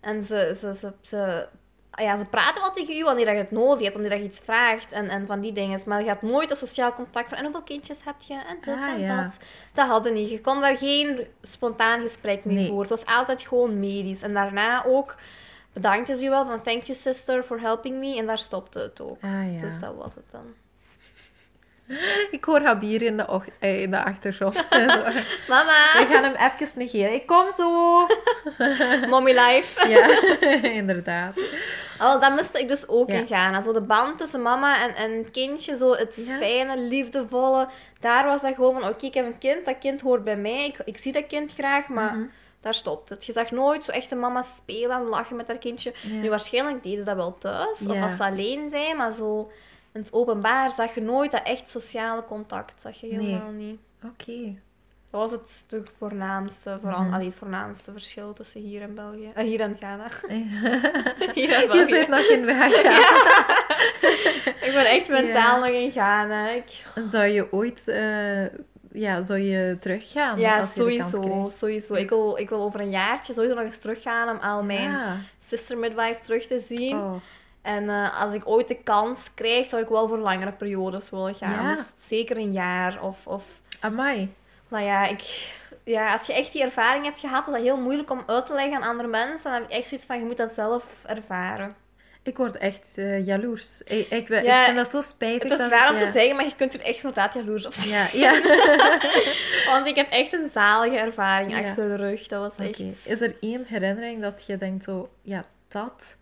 en 0.00 0.24
ze, 0.24 0.56
ze, 0.60 0.74
ze, 0.74 0.92
ze, 1.00 1.46
ja, 1.96 2.18
ze 2.18 2.24
praten 2.24 2.62
wel 2.62 2.72
tegen 2.72 2.96
u 2.96 3.04
wanneer 3.04 3.30
je 3.32 3.38
het 3.38 3.50
nodig 3.50 3.82
hebt, 3.82 3.92
wanneer 3.94 4.16
je 4.18 4.24
iets 4.24 4.38
vraagt 4.40 4.92
en, 4.92 5.08
en 5.08 5.26
van 5.26 5.40
die 5.40 5.52
dingen. 5.52 5.80
Maar 5.86 6.00
je 6.00 6.06
gaat 6.06 6.22
nooit 6.22 6.50
een 6.50 6.56
sociaal 6.56 6.94
contact 6.94 7.28
van 7.28 7.38
en 7.38 7.44
hoeveel 7.44 7.62
kindjes 7.62 8.04
heb 8.04 8.14
je 8.18 8.34
en 8.34 8.56
dit 8.64 8.74
Ah, 8.74 8.82
en 8.88 9.00
ja. 9.00 9.22
dat. 9.22 9.36
Dat 9.74 9.86
hadden 9.88 10.12
niet. 10.14 10.30
Je 10.30 10.40
kon 10.40 10.60
daar 10.60 10.76
geen 10.76 11.26
spontaan 11.42 12.00
gesprek 12.00 12.44
mee 12.44 12.54
Nee. 12.56 12.66
voeren. 12.68 12.90
Het 12.90 13.04
was 13.04 13.14
altijd 13.16 13.42
gewoon 13.42 13.80
medisch. 13.80 14.22
En 14.22 14.32
daarna 14.34 14.84
ook 14.86 15.14
bedankte 15.72 16.16
ze 16.16 16.22
je 16.22 16.30
wel 16.30 16.46
van 16.46 16.62
thank 16.62 16.82
you 16.82 16.98
sister 16.98 17.42
for 17.42 17.60
helping 17.60 17.98
me. 17.98 18.16
En 18.16 18.26
daar 18.26 18.38
stopte 18.38 18.78
het 18.78 19.00
ook. 19.00 19.22
Ah 19.22 19.54
ja. 19.54 19.60
Dus 19.60 19.80
dat 19.80 19.94
was 19.96 20.14
het 20.14 20.24
dan. 20.30 20.44
Ik 22.30 22.44
hoor 22.44 22.60
Habir 22.60 23.02
in 23.02 23.16
de, 23.16 23.26
och- 23.28 23.44
eh, 23.58 23.80
in 23.82 23.90
de 23.90 24.04
achtergrond. 24.04 24.54
Mama! 25.48 25.92
We 25.98 26.06
gaan 26.10 26.24
hem 26.24 26.34
even 26.34 26.78
negeren. 26.78 27.14
Ik 27.14 27.26
kom 27.26 27.52
zo. 27.52 27.98
Mommy 29.10 29.32
life. 29.38 29.88
Ja, 29.88 30.22
inderdaad. 30.70 31.34
Oh, 32.00 32.20
dat 32.20 32.34
miste 32.34 32.60
ik 32.60 32.68
dus 32.68 32.88
ook 32.88 33.10
Ja. 33.10 33.18
in 33.18 33.26
Ghana. 33.26 33.62
Zo 33.62 33.72
de 33.72 33.80
band 33.80 34.18
tussen 34.18 34.42
mama 34.42 34.82
en, 34.82 34.94
en 34.94 35.12
het 35.18 35.30
kindje, 35.30 35.76
zo 35.76 35.92
het 35.94 36.12
Ja. 36.16 36.36
fijne, 36.36 36.78
liefdevolle. 36.78 37.68
Daar 38.00 38.24
was 38.24 38.42
dat 38.42 38.54
gewoon 38.54 38.80
van, 38.80 38.88
oké, 38.88 39.06
ik 39.06 39.14
heb 39.14 39.26
een 39.26 39.38
kind, 39.38 39.64
dat 39.64 39.78
kind 39.78 40.00
hoort 40.00 40.24
bij 40.24 40.36
mij. 40.36 40.66
Ik, 40.66 40.78
ik 40.84 40.98
zie 40.98 41.12
dat 41.12 41.26
kind 41.26 41.52
graag, 41.52 41.88
maar 41.88 42.12
Mhm. 42.14 42.24
daar 42.60 42.74
stopt 42.74 43.08
het. 43.10 43.24
Je 43.24 43.32
zag 43.32 43.50
nooit 43.50 43.84
zo 43.84 43.90
echt 43.90 44.14
mama 44.14 44.44
spelen 44.56 44.96
en 44.96 45.02
lachen 45.08 45.36
met 45.36 45.46
haar 45.46 45.58
kindje. 45.58 45.92
Ja. 46.02 46.08
Nu, 46.14 46.28
waarschijnlijk 46.30 46.82
deden 46.82 46.98
ze 46.98 47.04
dat 47.04 47.16
wel 47.16 47.38
thuis, 47.38 47.80
of 47.88 48.02
als 48.02 48.16
ze 48.16 48.24
alleen 48.24 48.68
zijn, 48.68 48.96
maar 48.96 49.12
zo... 49.12 49.50
In 49.94 50.00
het 50.00 50.12
openbaar 50.12 50.70
zag 50.74 50.94
je 50.94 51.00
nooit 51.00 51.30
dat 51.30 51.42
echt 51.44 51.70
sociale 51.70 52.24
contact. 52.24 52.80
zag 52.82 53.00
je 53.00 53.06
helemaal 53.06 53.50
niet. 53.50 53.80
Oké. 54.04 54.58
Dat 55.10 55.20
was 55.20 55.30
het 55.30 55.64
de 55.66 55.82
voornaamste, 55.98 56.78
vooral, 56.80 57.06
allee, 57.12 57.26
het 57.26 57.34
voornaamste 57.34 57.92
verschil 57.92 58.32
tussen 58.32 58.60
hier 58.60 58.82
en 58.82 58.94
België. 58.94 59.30
Eh, 59.34 59.44
hier 59.44 59.60
en 59.60 59.76
Ghana. 59.76 60.06
Je 60.28 61.30
hier 61.34 61.52
en 61.52 61.68
België. 61.68 61.84
zit 61.94 62.08
nog 62.08 62.20
in 62.30 62.44
weg. 62.44 62.72
Ik 64.66 64.70
ben 64.74 64.86
echt 64.86 65.08
mentaal 65.08 65.54
Ja. 65.54 65.58
nog 65.58 65.68
in 65.68 65.90
Ghana. 65.90 66.48
Ik... 66.50 66.84
Zou 67.10 67.24
je 67.24 67.52
ooit 67.52 67.88
eh, 67.88 68.44
ja, 68.92 69.22
zou 69.22 69.38
je 69.38 69.76
teruggaan? 69.80 70.38
Ja, 70.38 70.58
als 70.60 70.74
je 70.74 70.84
de 70.84 70.96
kans 70.96 71.10
sowieso. 71.12 71.30
krijgt? 71.40 71.58
sowieso. 71.58 71.94
Ik, 71.94 72.08
wil, 72.08 72.36
ik 72.38 72.48
wil 72.48 72.60
over 72.62 72.80
een 72.80 72.90
jaartje 72.90 73.32
sowieso 73.32 73.54
nog 73.54 73.64
eens 73.64 73.78
teruggaan 73.78 74.28
om 74.36 74.42
al 74.42 74.62
mijn 74.62 74.90
Ja. 74.90 75.16
sister 75.48 75.78
midwife 75.78 76.22
terug 76.22 76.46
te 76.46 76.64
zien. 76.68 76.96
Oh. 76.96 77.14
En 77.62 77.88
eh, 77.88 78.20
als 78.20 78.34
ik 78.34 78.48
ooit 78.48 78.68
de 78.68 78.82
kans 78.82 79.34
krijg, 79.34 79.66
zou 79.66 79.82
ik 79.82 79.88
wel 79.88 80.08
voor 80.08 80.18
langere 80.18 80.52
periodes 80.52 81.10
willen 81.10 81.34
gaan. 81.34 81.68
Ja. 81.68 81.74
Dus 81.74 81.84
zeker 82.08 82.36
een 82.36 82.52
jaar. 82.52 83.02
Of, 83.02 83.26
of 83.26 83.44
Amai. 83.80 84.34
nou 84.68 84.84
ja, 84.84 85.04
ik, 85.04 85.50
ja, 85.84 86.12
als 86.12 86.26
je 86.26 86.32
echt 86.34 86.52
die 86.52 86.62
ervaring 86.62 87.04
hebt 87.04 87.20
gehad, 87.20 87.46
is 87.46 87.52
dat 87.52 87.62
heel 87.62 87.76
moeilijk 87.76 88.10
om 88.10 88.22
uit 88.26 88.46
te 88.46 88.52
leggen 88.52 88.76
aan 88.76 88.88
andere 88.88 89.08
mensen. 89.08 89.42
Dan 89.42 89.52
heb 89.52 89.62
ik 89.62 89.70
echt 89.70 89.88
zoiets 89.88 90.06
van, 90.06 90.18
je 90.18 90.24
moet 90.24 90.36
dat 90.36 90.52
zelf 90.54 90.84
ervaren. 91.06 91.76
Ik 92.24 92.36
word 92.36 92.56
echt 92.56 92.92
eh, 92.96 93.26
jaloers. 93.26 93.82
Ik, 93.82 94.10
ik, 94.10 94.28
ik 94.28 94.44
Ja, 94.44 94.64
vind 94.64 94.76
dat 94.76 94.90
zo 94.90 95.00
spijtig. 95.00 95.50
Het 95.50 95.60
is 95.60 95.68
raar 95.68 95.92
om 95.92 95.98
te 95.98 96.10
zeggen, 96.12 96.36
maar 96.36 96.44
je 96.44 96.56
kunt 96.56 96.74
er 96.74 96.80
echt 96.80 96.96
inderdaad 96.96 97.34
jaloers 97.34 97.66
op 97.66 97.74
zijn. 97.74 97.88
Ja, 97.88 98.08
ja. 98.12 98.40
Want 99.72 99.86
ik 99.86 99.96
heb 99.96 100.10
echt 100.10 100.32
een 100.32 100.50
zalige 100.54 100.96
ervaring 100.96 101.54
achter 101.54 101.88
de 101.88 101.96
rug. 101.96 102.28
Dat 102.28 102.40
was 102.40 102.66
echt... 102.66 102.80
Is 103.04 103.20
er 103.20 103.36
één 103.40 103.64
herinnering 103.64 104.20
dat 104.20 104.44
je 104.46 104.58
denkt 104.58 104.84
zo, 104.84 105.08
ja, 105.22 105.44
dat 105.68 106.16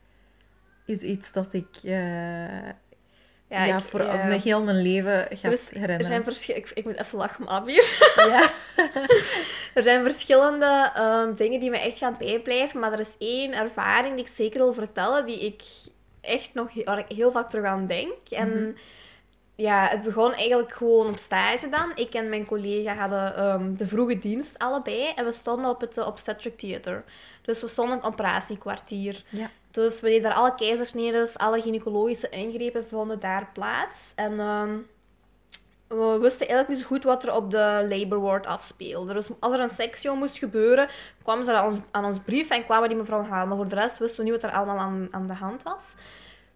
is 0.91 1.01
iets 1.03 1.33
dat 1.33 1.53
ik 1.53 1.67
eh, 1.85 2.69
ja, 3.49 3.65
ik- 3.77 3.81
voor 3.81 4.03
ja. 4.03 4.25
mijn 4.25 4.41
heel 4.41 4.63
mijn 4.63 4.83
leven 4.83 5.31
Er, 5.31 5.37
ga 5.37 5.49
er 5.49 5.59
herinneren? 5.71 6.07
zijn 6.07 6.25
verschillende... 6.25 6.67
Ik, 6.69 6.77
ik 6.79 6.85
moet 6.85 6.97
even 6.97 7.19
lachen 7.19 7.41
om 7.47 7.49
Abir. 7.53 7.99
Ja. 8.17 8.51
Er 9.75 9.83
zijn 9.83 10.05
verschillende 10.05 10.91
ehm, 10.95 11.35
dingen 11.35 11.61
die 11.61 11.71
me 11.71 11.79
echt 11.79 11.99
gaan 11.99 12.17
bijblijven. 12.19 12.81
Maar 12.81 12.93
er 12.93 13.01
is 13.01 13.13
één 13.19 13.53
ervaring 13.53 14.15
die 14.17 14.25
ik 14.25 14.31
zeker 14.35 14.59
wil 14.59 14.73
vertellen. 14.75 15.27
Die 15.27 15.41
ik 15.47 15.63
echt 16.21 16.55
nog 16.55 16.73
heel, 16.73 16.85
waar 16.85 16.99
ik 16.99 17.17
heel 17.17 17.31
vaak 17.31 17.51
terug 17.51 17.65
aan 17.65 17.87
denk. 17.87 18.13
En 18.31 18.49
Mhm. 18.49 18.71
ja, 19.55 19.87
het 19.89 20.03
begon 20.03 20.33
eigenlijk 20.35 20.73
gewoon 20.73 21.09
op 21.09 21.19
stage 21.19 21.69
dan. 21.69 21.93
Ik 21.95 22.15
en 22.15 22.29
mijn 22.29 22.47
collega 22.47 22.95
hadden 22.95 23.37
ehm, 23.37 23.75
de 23.77 23.87
vroege 23.87 24.19
dienst 24.19 24.59
allebei. 24.59 25.13
En 25.15 25.25
we 25.25 25.33
stonden 25.33 25.71
op 25.71 25.81
het 25.81 25.99
eh, 25.99 26.07
obstetric 26.07 26.59
theater. 26.59 27.05
Dus 27.43 27.61
we 27.61 27.69
stonden 27.69 27.97
in 27.97 28.03
het 28.03 28.13
operatiekwartier. 28.13 29.23
Ja. 29.29 29.51
Dus 29.71 30.01
we 30.01 30.09
deden 30.09 30.23
daar 30.23 30.35
alle 30.35 30.55
keizersnedes, 30.55 31.39
alle 31.39 31.61
gynaecologische 31.61 32.29
ingrepen 32.29 32.89
vonden 32.89 33.21
daar 33.21 33.51
plaats. 33.53 34.13
En 34.15 34.41
ehm, 34.41 34.77
we 35.89 36.19
wisten 36.21 36.49
eigenlijk 36.49 36.69
niet 36.69 36.81
zo 36.81 36.87
goed 36.87 37.05
wat 37.05 37.23
er 37.23 37.35
op 37.35 37.51
de 37.51 37.87
labor 37.89 38.21
ward 38.21 38.47
afspeelde. 38.47 39.13
Dus 39.13 39.29
als 39.41 39.53
er 39.53 39.61
een 39.61 39.69
sectio 39.69 40.15
moest 40.17 40.39
gebeuren, 40.39 40.89
kwamen 41.23 41.45
ze 41.45 41.53
aan 41.53 41.73
ons, 41.73 41.79
aan 41.91 42.05
ons 42.05 42.19
brief 42.25 42.49
en 42.51 42.65
kwamen 42.65 42.89
die 42.89 42.99
mevrouw 42.99 43.25
halen. 43.25 43.49
Maar 43.49 43.57
voor 43.57 43.69
de 43.69 43.75
rest 43.75 43.99
wisten 43.99 44.25
we 44.25 44.31
niet 44.31 44.41
wat 44.41 44.51
er 44.51 44.57
allemaal 44.57 44.79
aan, 44.79 45.09
aan 45.11 45.27
de 45.27 45.35
hand 45.35 45.63
was. 45.63 45.95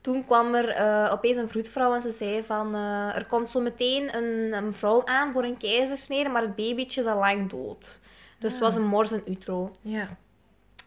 Toen 0.01 0.25
kwam 0.25 0.55
er 0.55 0.69
eh, 0.69 1.13
opeens 1.13 1.37
een 1.37 1.49
vroedvrouw 1.49 1.95
en 1.95 2.03
ze 2.03 2.13
zei 2.13 2.45
van... 2.45 2.75
eh, 2.75 3.17
er 3.17 3.27
komt 3.27 3.51
zo 3.51 3.61
meteen 3.61 4.17
een, 4.17 4.53
een 4.53 4.75
vrouw 4.75 5.05
aan 5.05 5.33
voor 5.33 5.45
een 5.45 5.57
keizersnede, 5.57 6.29
maar 6.29 6.43
het 6.43 6.57
babytje 6.57 7.01
is 7.01 7.07
al 7.07 7.19
lang 7.19 7.51
dood. 7.51 8.01
Dus 8.39 8.53
het 8.53 8.61
was 8.61 8.75
een 8.77 8.87
mors 8.87 9.13
in 9.13 9.23
utero. 9.27 9.71
Ja. 9.81 10.09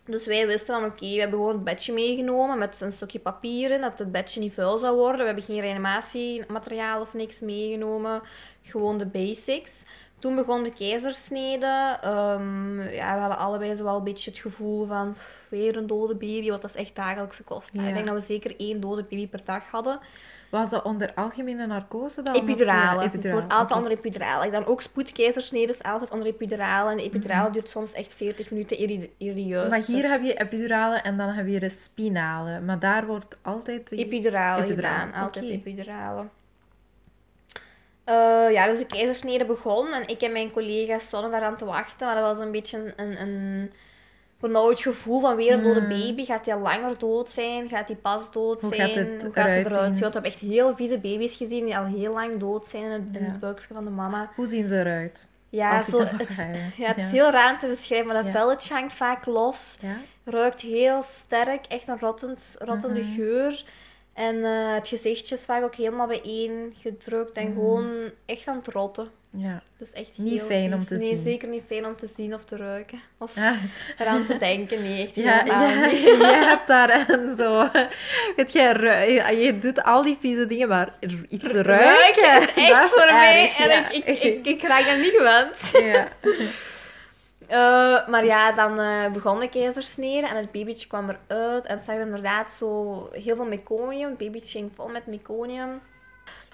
Dus 0.07 0.25
wij 0.25 0.47
wisten 0.47 0.73
dan, 0.73 0.89
oké, 0.89 1.05
we 1.13 1.19
hebben 1.19 1.39
gewoon 1.39 1.55
het 1.55 1.63
bedje 1.63 1.93
meegenomen 1.93 2.57
met 2.57 2.81
een 2.81 2.91
stukje 2.91 3.19
papier 3.19 3.71
in, 3.71 3.81
dat 3.81 3.99
het 3.99 4.11
bedje 4.11 4.39
niet 4.39 4.53
vuil 4.53 4.77
zou 4.77 4.95
worden. 4.95 5.19
We 5.19 5.25
hebben 5.25 5.43
geen 5.43 5.59
reanimatiemateriaal 5.59 7.01
of 7.01 7.13
niks 7.13 7.39
meegenomen, 7.39 8.21
gewoon 8.63 8.97
de 8.97 9.05
basics. 9.05 9.71
Toen 10.19 10.35
begon 10.35 10.63
de 10.63 10.73
keizersnede. 10.73 11.97
Ehm, 12.01 12.81
ja, 12.81 13.13
we 13.13 13.19
hadden 13.19 13.37
allebei 13.37 13.75
zo 13.75 13.83
wel 13.83 13.97
een 13.97 14.03
beetje 14.03 14.31
het 14.31 14.39
gevoel 14.39 14.85
van 14.85 15.15
weer 15.49 15.77
een 15.77 15.87
dode 15.87 16.15
baby, 16.15 16.49
want 16.49 16.61
dat 16.61 16.69
is 16.69 16.81
echt 16.81 16.95
dagelijkse 16.95 17.43
kosten. 17.43 17.81
Ja. 17.81 17.87
Ik 17.87 17.93
denk 17.93 18.05
dat 18.05 18.15
we 18.15 18.25
zeker 18.25 18.55
één 18.57 18.79
dode 18.79 19.03
baby 19.03 19.27
per 19.27 19.41
dag 19.45 19.63
hadden. 19.71 19.99
Was 20.49 20.69
dat 20.69 20.83
onder 20.83 21.11
algemene 21.15 21.65
narcose 21.65 22.21
dan? 22.21 22.35
of, 22.35 22.41
Epidurale. 22.41 23.01
ja, 23.03 23.09
Het 23.11 23.31
wordt 23.31 23.49
altijd 23.49 23.63
oké. 23.63 23.73
onder 23.73 23.91
epidurale. 23.91 24.45
Ik 24.45 24.51
dan 24.51 24.65
ook 24.65 24.81
spoedkeizersnede 24.81 25.71
is 25.71 25.83
altijd 25.83 26.11
onder 26.11 26.27
epidurale. 26.27 26.91
En 26.91 26.99
epidurale 26.99 27.43
Mhm. 27.43 27.51
duurt 27.53 27.69
soms 27.69 27.93
echt 27.93 28.13
40 28.13 28.51
minuten 28.51 28.77
irieus. 29.17 29.69
Maar 29.69 29.79
hier 29.85 30.01
Dus 30.01 30.11
heb 30.11 30.21
je 30.21 30.33
epidurale 30.33 30.95
en 30.97 31.17
dan 31.17 31.29
heb 31.29 31.47
je 31.47 31.59
de 31.59 31.69
spinale. 31.69 32.59
Maar 32.59 32.79
daar 32.79 33.05
wordt 33.05 33.37
altijd... 33.41 33.89
die- 33.89 34.05
Epidurale, 34.05 34.63
Epidurale, 34.63 34.95
gedaan, 35.05 35.21
altijd 35.23 35.45
oké. 35.45 35.53
epidurale. 35.53 36.23
Eh, 38.03 38.51
ja, 38.51 38.67
dus 38.67 38.77
de 38.77 38.85
keizersnede 38.85 39.45
begon 39.45 39.93
en 39.93 40.07
ik 40.07 40.21
en 40.21 40.31
mijn 40.31 40.51
collega's 40.51 41.03
stonden 41.03 41.31
daar 41.31 41.41
aan 41.41 41.57
te 41.57 41.65
wachten. 41.65 42.07
Maar 42.07 42.15
dat 42.15 42.35
was 42.35 42.45
een 42.45 42.51
beetje 42.51 42.93
een, 42.95 43.21
een, 43.21 43.71
een 44.41 44.51
benauwd 44.51 44.81
gevoel 44.81 45.21
van 45.21 45.35
weer 45.35 45.53
een 45.53 45.63
dode 45.63 45.81
Mm. 45.81 45.87
baby. 45.89 46.25
Gaat 46.25 46.47
al 46.47 46.59
langer 46.59 46.97
dood 46.97 47.29
zijn? 47.31 47.69
Gaat 47.69 47.87
die 47.87 47.95
pas 47.95 48.31
dood 48.31 48.61
Hoe 48.61 48.75
zijn? 48.75 48.87
gaat 48.87 48.95
het 48.95 49.21
Hoe 49.23 49.33
gaat 49.33 49.45
het 49.47 49.55
eruit 49.55 49.65
eruit 49.65 49.91
zien? 49.91 49.99
Want 49.99 49.99
we 49.99 50.19
hebben 50.19 50.31
echt 50.31 50.39
heel 50.39 50.75
vieze 50.75 50.97
baby's 50.97 51.35
gezien 51.35 51.65
die 51.65 51.77
al 51.77 51.85
heel 51.85 52.13
lang 52.13 52.39
dood 52.39 52.67
zijn 52.67 52.83
in 52.83 52.91
het, 52.91 53.01
in 53.11 53.23
het 53.23 53.39
buikje 53.39 53.73
van 53.73 53.83
de 53.83 53.89
mama. 53.89 54.29
Hoe 54.35 54.45
zien 54.47 54.67
ze 54.67 54.79
eruit? 54.79 55.27
Ja, 55.49 55.79
zo, 55.79 55.99
het, 56.03 56.27
ja, 56.77 56.87
het 56.87 56.97
is 56.97 57.11
heel 57.11 57.31
raar 57.31 57.53
om 57.53 57.59
te 57.59 57.67
beschrijven, 57.67 58.07
maar 58.07 58.15
dat 58.23 58.25
Ja. 58.25 58.31
velletje 58.39 58.73
hangt 58.73 58.93
vaak 58.93 59.25
los. 59.25 59.77
Ja? 59.81 59.95
Ruikt 60.23 60.61
heel 60.61 61.03
sterk, 61.25 61.65
echt 61.65 61.87
een 61.87 61.99
rottend, 61.99 62.55
rottende 62.59 62.99
Mhm. 63.01 63.15
geur. 63.15 63.63
En 64.13 64.43
eh, 64.45 64.73
het 64.73 64.87
gezichtje 64.87 65.35
is 65.35 65.41
vaak 65.45 65.63
ook 65.63 65.75
helemaal 65.75 66.07
bijeen 66.07 66.75
gedrukt 66.81 67.37
en 67.37 67.43
Mhm. 67.43 67.53
gewoon 67.53 67.89
echt 68.25 68.47
aan 68.47 68.55
het 68.55 68.67
rotten. 68.67 69.07
Ja. 69.39 69.61
Dus 69.77 69.91
echt 69.91 70.09
Niet 70.15 70.41
fijn 70.41 70.73
om 70.73 70.85
te 70.85 70.95
nee, 70.95 71.07
zien. 71.07 71.23
zeker 71.23 71.47
niet 71.47 71.63
fijn 71.67 71.85
om 71.85 71.95
te 71.95 72.09
zien 72.15 72.33
of 72.33 72.43
te 72.45 72.55
ruiken. 72.57 72.99
Of 73.17 73.35
Ja, 73.35 73.55
eraan 73.97 74.25
te 74.25 74.37
denken. 74.37 74.81
Nee, 74.81 75.05
echt 75.05 75.15
ja, 75.15 75.45
ja, 75.45 75.69
hebt 76.49 76.67
daar 76.67 77.09
een 77.09 77.35
zo... 77.35 77.69
Weet 78.35 78.51
je, 78.51 78.69
ru- 78.73 79.35
je 79.41 79.59
doet 79.59 79.83
al 79.83 80.03
die 80.03 80.17
vieze 80.19 80.47
dingen, 80.47 80.67
maar 80.67 80.93
iets 81.29 81.51
ruiken, 81.51 81.65
Ruiken 81.65 82.41
is 82.41 82.45
echt 82.55 82.69
dat 82.73 82.83
is 82.83 82.89
voor 82.89 83.11
mij. 83.13 83.41
erg, 83.43 83.59
En 83.59 83.69
ja. 83.69 83.89
ik, 83.89 84.05
ik, 84.05 84.23
ik, 84.23 84.45
ik 84.45 84.61
raak 84.61 84.85
daar 84.85 84.99
niet 84.99 85.13
gewend. 85.17 85.55
Ja. 85.71 86.07
Eh, 87.47 88.07
maar 88.07 88.25
ja, 88.25 88.51
dan 88.51 88.79
eh, 88.79 89.11
begon 89.11 89.39
de 89.39 89.49
keizersnede 89.49 90.27
en 90.27 90.35
het 90.35 90.51
babytje 90.51 90.87
kwam 90.87 91.09
eruit. 91.09 91.65
En 91.65 91.75
het 91.77 91.85
zag 91.85 91.95
er 91.95 92.01
inderdaad 92.01 92.53
zo 92.59 92.93
heel 93.11 93.35
veel 93.35 93.45
meconium. 93.45 94.09
Het 94.09 94.17
babytje 94.17 94.57
ging 94.57 94.71
vol 94.75 94.87
met 94.87 95.05
meconium. 95.07 95.81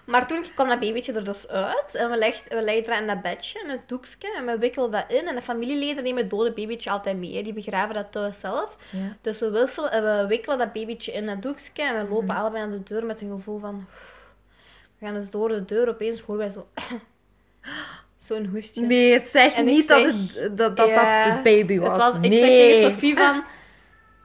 Maar 0.06 0.28
toen 0.28 0.46
kwam 0.56 0.68
dat 0.68 0.80
babytje 0.80 1.14
er 1.14 1.24
dus 1.24 1.48
uit. 1.48 1.96
En 1.96 2.10
we 2.10 2.18
legden, 2.18 2.58
we 2.58 2.64
legden 2.64 2.90
dat 2.90 3.00
in 3.00 3.08
dat 3.08 3.22
bedje, 3.22 3.60
in 3.64 3.70
het 3.70 3.88
doekje. 3.90 4.34
En 4.38 4.46
we 4.46 4.58
wikkelden 4.58 4.92
dat 5.08 5.18
in. 5.20 5.28
En 5.28 5.36
de 5.36 5.42
familieleden 5.42 6.04
nemen 6.04 6.22
het 6.22 6.30
dode 6.32 6.52
babytje 6.52 6.90
altijd 6.90 7.18
mee. 7.18 7.44
Die 7.44 7.54
begraven 7.54 7.96
dat 7.96 8.12
thuis 8.12 8.40
zelf. 8.40 8.78
Ja. 8.90 9.16
Dus 9.22 9.40
we, 9.40 9.50
wisselen, 9.50 9.92
en 9.92 10.04
we 10.04 10.28
wikkelen 10.28 10.58
dat 10.58 10.74
babytje 10.74 11.12
in 11.12 11.28
het 11.28 11.42
doekje. 11.42 11.84
En 11.84 11.94
we 12.04 12.10
lopen 12.10 12.26
Mhm. 12.28 12.38
allebei 12.38 12.64
aan 12.64 12.72
de 12.72 12.84
deur 12.84 13.06
met 13.06 13.22
een 13.22 13.30
gevoel 13.36 13.60
van... 13.60 13.86
We 15.00 15.06
gaan 15.06 15.16
dus 15.16 15.30
door 15.30 15.48
de 15.50 15.66
deur. 15.66 15.90
Opeens 15.90 16.22
horen 16.22 16.42
wij 16.42 16.50
zo... 16.50 16.68
Zo'n 18.28 18.46
hoestje. 18.46 18.82
Nee, 18.86 19.20
zeg 19.20 19.54
En 19.54 19.68
ik 19.68 19.74
niet 19.74 19.88
dat 19.88 20.02
zeg- 20.02 20.14
het, 20.44 20.58
dat, 20.58 20.78
dat, 20.78 20.88
Ja, 20.88 21.24
dat 21.24 21.36
de 21.36 21.42
baby 21.50 21.80
was. 21.80 21.90
Het 21.90 21.98
was, 21.98 22.14
ik 22.22 22.30
nee. 22.30 22.40
zeg 22.40 22.50
tegen 22.50 22.92
Sofie 22.92 23.18
van, 23.18 23.44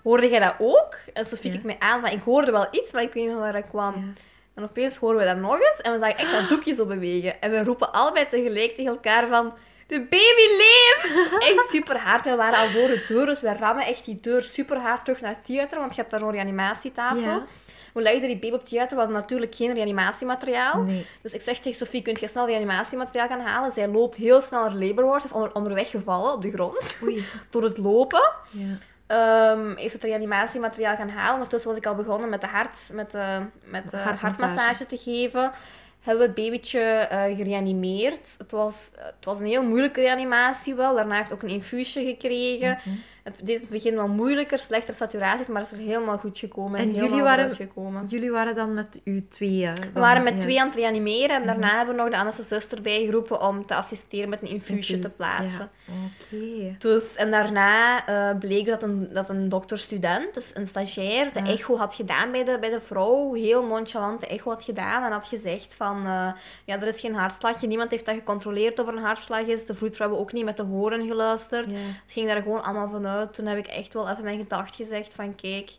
hoorde 0.02 0.28
jij 0.28 0.38
dat 0.38 0.54
ook? 0.58 0.96
En 1.12 1.26
Sofie 1.26 1.44
Ja. 1.52 1.58
kijkt 1.60 1.64
mij 1.80 1.88
aan, 1.88 2.00
maar 2.00 2.12
ik 2.12 2.22
hoorde 2.24 2.50
wel 2.50 2.66
iets, 2.70 2.92
maar 2.92 3.02
ik 3.02 3.12
weet 3.12 3.22
niet 3.24 3.32
van 3.32 3.40
waar 3.42 3.52
dat 3.52 3.68
kwam. 3.68 4.12
En 4.58 4.64
opeens 4.64 4.96
horen 4.96 5.18
we 5.18 5.24
dat 5.24 5.36
nog 5.36 5.60
eens 5.60 5.80
en 5.82 5.92
we 5.92 5.98
zagen 5.98 6.16
echt 6.16 6.32
dat 6.32 6.48
doekje 6.48 6.74
zo 6.74 6.86
bewegen. 6.86 7.40
En 7.40 7.50
we 7.50 7.64
roepen 7.64 7.92
allebei 7.92 8.28
tegelijk 8.28 8.74
tegen 8.74 8.92
elkaar 8.92 9.26
van, 9.26 9.52
de 9.86 10.00
baby 10.00 10.46
leeft! 10.56 11.28
Echt 11.50 11.70
super 11.70 11.98
hard. 11.98 12.24
We 12.24 12.34
waren 12.34 12.58
al 12.58 12.68
voor 12.68 12.88
de 12.88 13.04
deur, 13.08 13.26
dus 13.26 13.40
we 13.40 13.52
rammen 13.52 13.86
echt 13.86 14.04
die 14.04 14.18
deur 14.20 14.42
super 14.42 14.76
hard 14.76 15.04
terug 15.04 15.20
naar 15.20 15.34
het 15.34 15.44
theater, 15.44 15.78
want 15.78 15.94
je 15.94 16.00
hebt 16.00 16.12
daar 16.12 16.22
een 16.22 16.30
reanimatietafel. 16.30 17.20
Ja. 17.20 17.46
We 17.94 18.02
legden 18.02 18.28
die 18.28 18.38
baby 18.38 18.54
op 18.54 18.60
het 18.60 18.68
theater, 18.68 18.96
hadden 18.96 19.16
natuurlijk 19.16 19.54
geen 19.54 19.74
reanimatiemateriaal. 19.74 20.82
Nee. 20.82 21.06
Dus 21.22 21.32
ik 21.32 21.40
zeg 21.40 21.58
tegen 21.58 21.78
Sofie, 21.78 22.02
kunt 22.02 22.20
je 22.20 22.28
snel 22.28 22.46
reanimatiemateriaal 22.46 23.28
gaan 23.28 23.40
halen? 23.40 23.72
Zij 23.72 23.88
loopt 23.88 24.16
heel 24.16 24.40
snel 24.40 24.60
naar 24.60 24.74
labor 24.74 25.04
ward, 25.04 25.22
ze 25.22 25.28
is 25.28 25.34
onder, 25.34 25.54
onderweg 25.54 25.90
gevallen 25.90 26.32
op 26.32 26.42
de 26.42 26.50
grond. 26.50 26.98
Oei. 27.02 27.24
Door 27.50 27.62
het 27.62 27.78
lopen 27.78 28.30
Ja. 28.50 28.78
Ehm 29.08 29.76
heeft 29.76 29.92
het 29.92 30.02
reanimatiemateriaal 30.02 30.96
gaan 30.96 31.08
halen. 31.08 31.34
Ondertussen 31.34 31.68
was 31.68 31.78
ik 31.78 31.86
al 31.86 31.94
begonnen 31.94 32.28
met 32.28 32.40
de, 32.40 32.46
hart, 32.46 32.90
met 32.92 33.10
de, 33.10 33.40
met 33.64 33.90
de 33.90 33.96
Hartmassage. 33.96 34.42
hartmassage 34.42 34.86
te 34.86 34.96
geven. 34.96 35.52
Hebben 36.00 36.22
we 36.22 36.40
het 36.40 36.44
babytje 36.44 36.80
eh, 36.80 37.36
gereanimeerd. 37.36 38.34
Het 38.38 38.50
was, 38.50 38.90
het 38.96 39.24
was 39.24 39.40
een 39.40 39.46
heel 39.46 39.62
moeilijke 39.62 40.00
reanimatie 40.00 40.74
wel. 40.74 40.94
Daarna 40.94 41.16
heeft 41.16 41.28
het 41.28 41.38
ook 41.38 41.42
een 41.42 41.54
infuusje 41.54 42.04
gekregen. 42.04 42.78
Mhm. 42.84 42.96
Het 43.36 43.48
in 43.48 43.54
het 43.60 43.68
begin 43.68 43.94
wel 43.94 44.08
moeilijker, 44.08 44.58
slechter 44.58 44.94
saturaties, 44.94 45.46
maar 45.46 45.62
het 45.62 45.72
is 45.72 45.78
er 45.78 45.84
helemaal 45.84 46.18
goed 46.18 46.38
gekomen. 46.38 46.80
En 46.80 46.92
jullie 46.94 47.22
waren- 47.22 47.54
gekomen. 47.54 48.06
Jullie 48.06 48.30
waren 48.30 48.54
dan 48.54 48.74
met 48.74 49.00
uw 49.04 49.22
tweeën? 49.28 49.74
We 49.94 50.00
waren 50.00 50.22
met 50.22 50.34
ja. 50.34 50.40
twee 50.40 50.60
aan 50.60 50.66
het 50.66 50.76
reanimeren 50.76 51.36
en 51.40 51.46
daarna 51.46 51.66
Mhm. 51.66 51.76
hebben 51.76 51.94
we 51.96 52.00
nog 52.02 52.10
de 52.10 52.16
anesthesist 52.16 52.72
erbij 52.72 53.04
geroepen 53.04 53.40
om 53.42 53.66
te 53.66 53.74
assisteren 53.74 54.28
met 54.28 54.42
een 54.42 54.48
infuusje 54.48 54.98
te 54.98 55.14
plaatsen. 55.16 55.68
Ja. 55.86 55.92
Oké. 55.92 56.76
Dus, 56.78 57.14
en 57.14 57.30
daarna 57.30 58.06
eh, 58.06 58.38
bleek 58.38 58.66
dat 58.66 58.82
een, 58.82 59.08
dat 59.12 59.28
een 59.28 59.48
dokterstudent, 59.48 60.34
dus 60.34 60.50
een 60.54 60.66
stagiair, 60.66 61.32
de 61.32 61.40
echo 61.40 61.76
had 61.76 61.94
gedaan 61.94 62.30
bij 62.30 62.44
de, 62.44 62.56
bij 62.60 62.70
de 62.70 62.80
vrouw. 62.80 63.32
Heel 63.34 63.64
nonchalant 63.66 64.20
de 64.20 64.26
echo 64.26 64.50
had 64.50 64.64
gedaan 64.64 65.04
en 65.04 65.12
had 65.12 65.26
gezegd 65.26 65.74
van, 65.74 65.96
eh, 66.06 66.28
ja, 66.64 66.80
er 66.80 66.86
is 66.86 67.00
geen 67.00 67.14
hartslagje. 67.14 67.66
Niemand 67.66 67.90
heeft 67.90 68.06
dat 68.06 68.14
gecontroleerd 68.14 68.78
of 68.78 68.86
er 68.88 68.96
een 68.96 69.02
hartslag 69.02 69.40
is. 69.46 69.66
De 69.66 69.74
vroedvrouw 69.74 70.06
hebben 70.06 70.26
ook 70.26 70.32
niet 70.32 70.44
met 70.44 70.56
de 70.56 70.62
horen 70.62 71.06
geluisterd. 71.06 71.66
Het 71.72 72.12
ging 72.12 72.26
daar 72.26 72.42
gewoon 72.42 72.62
allemaal 72.62 72.90
vanuit. 72.90 73.17
Toen 73.26 73.46
heb 73.46 73.58
ik 73.58 73.66
echt 73.66 73.92
wel 73.94 74.08
even 74.08 74.24
mijn 74.24 74.38
gedacht 74.38 74.74
gezegd 74.74 75.14
van, 75.14 75.34
kijk... 75.34 75.70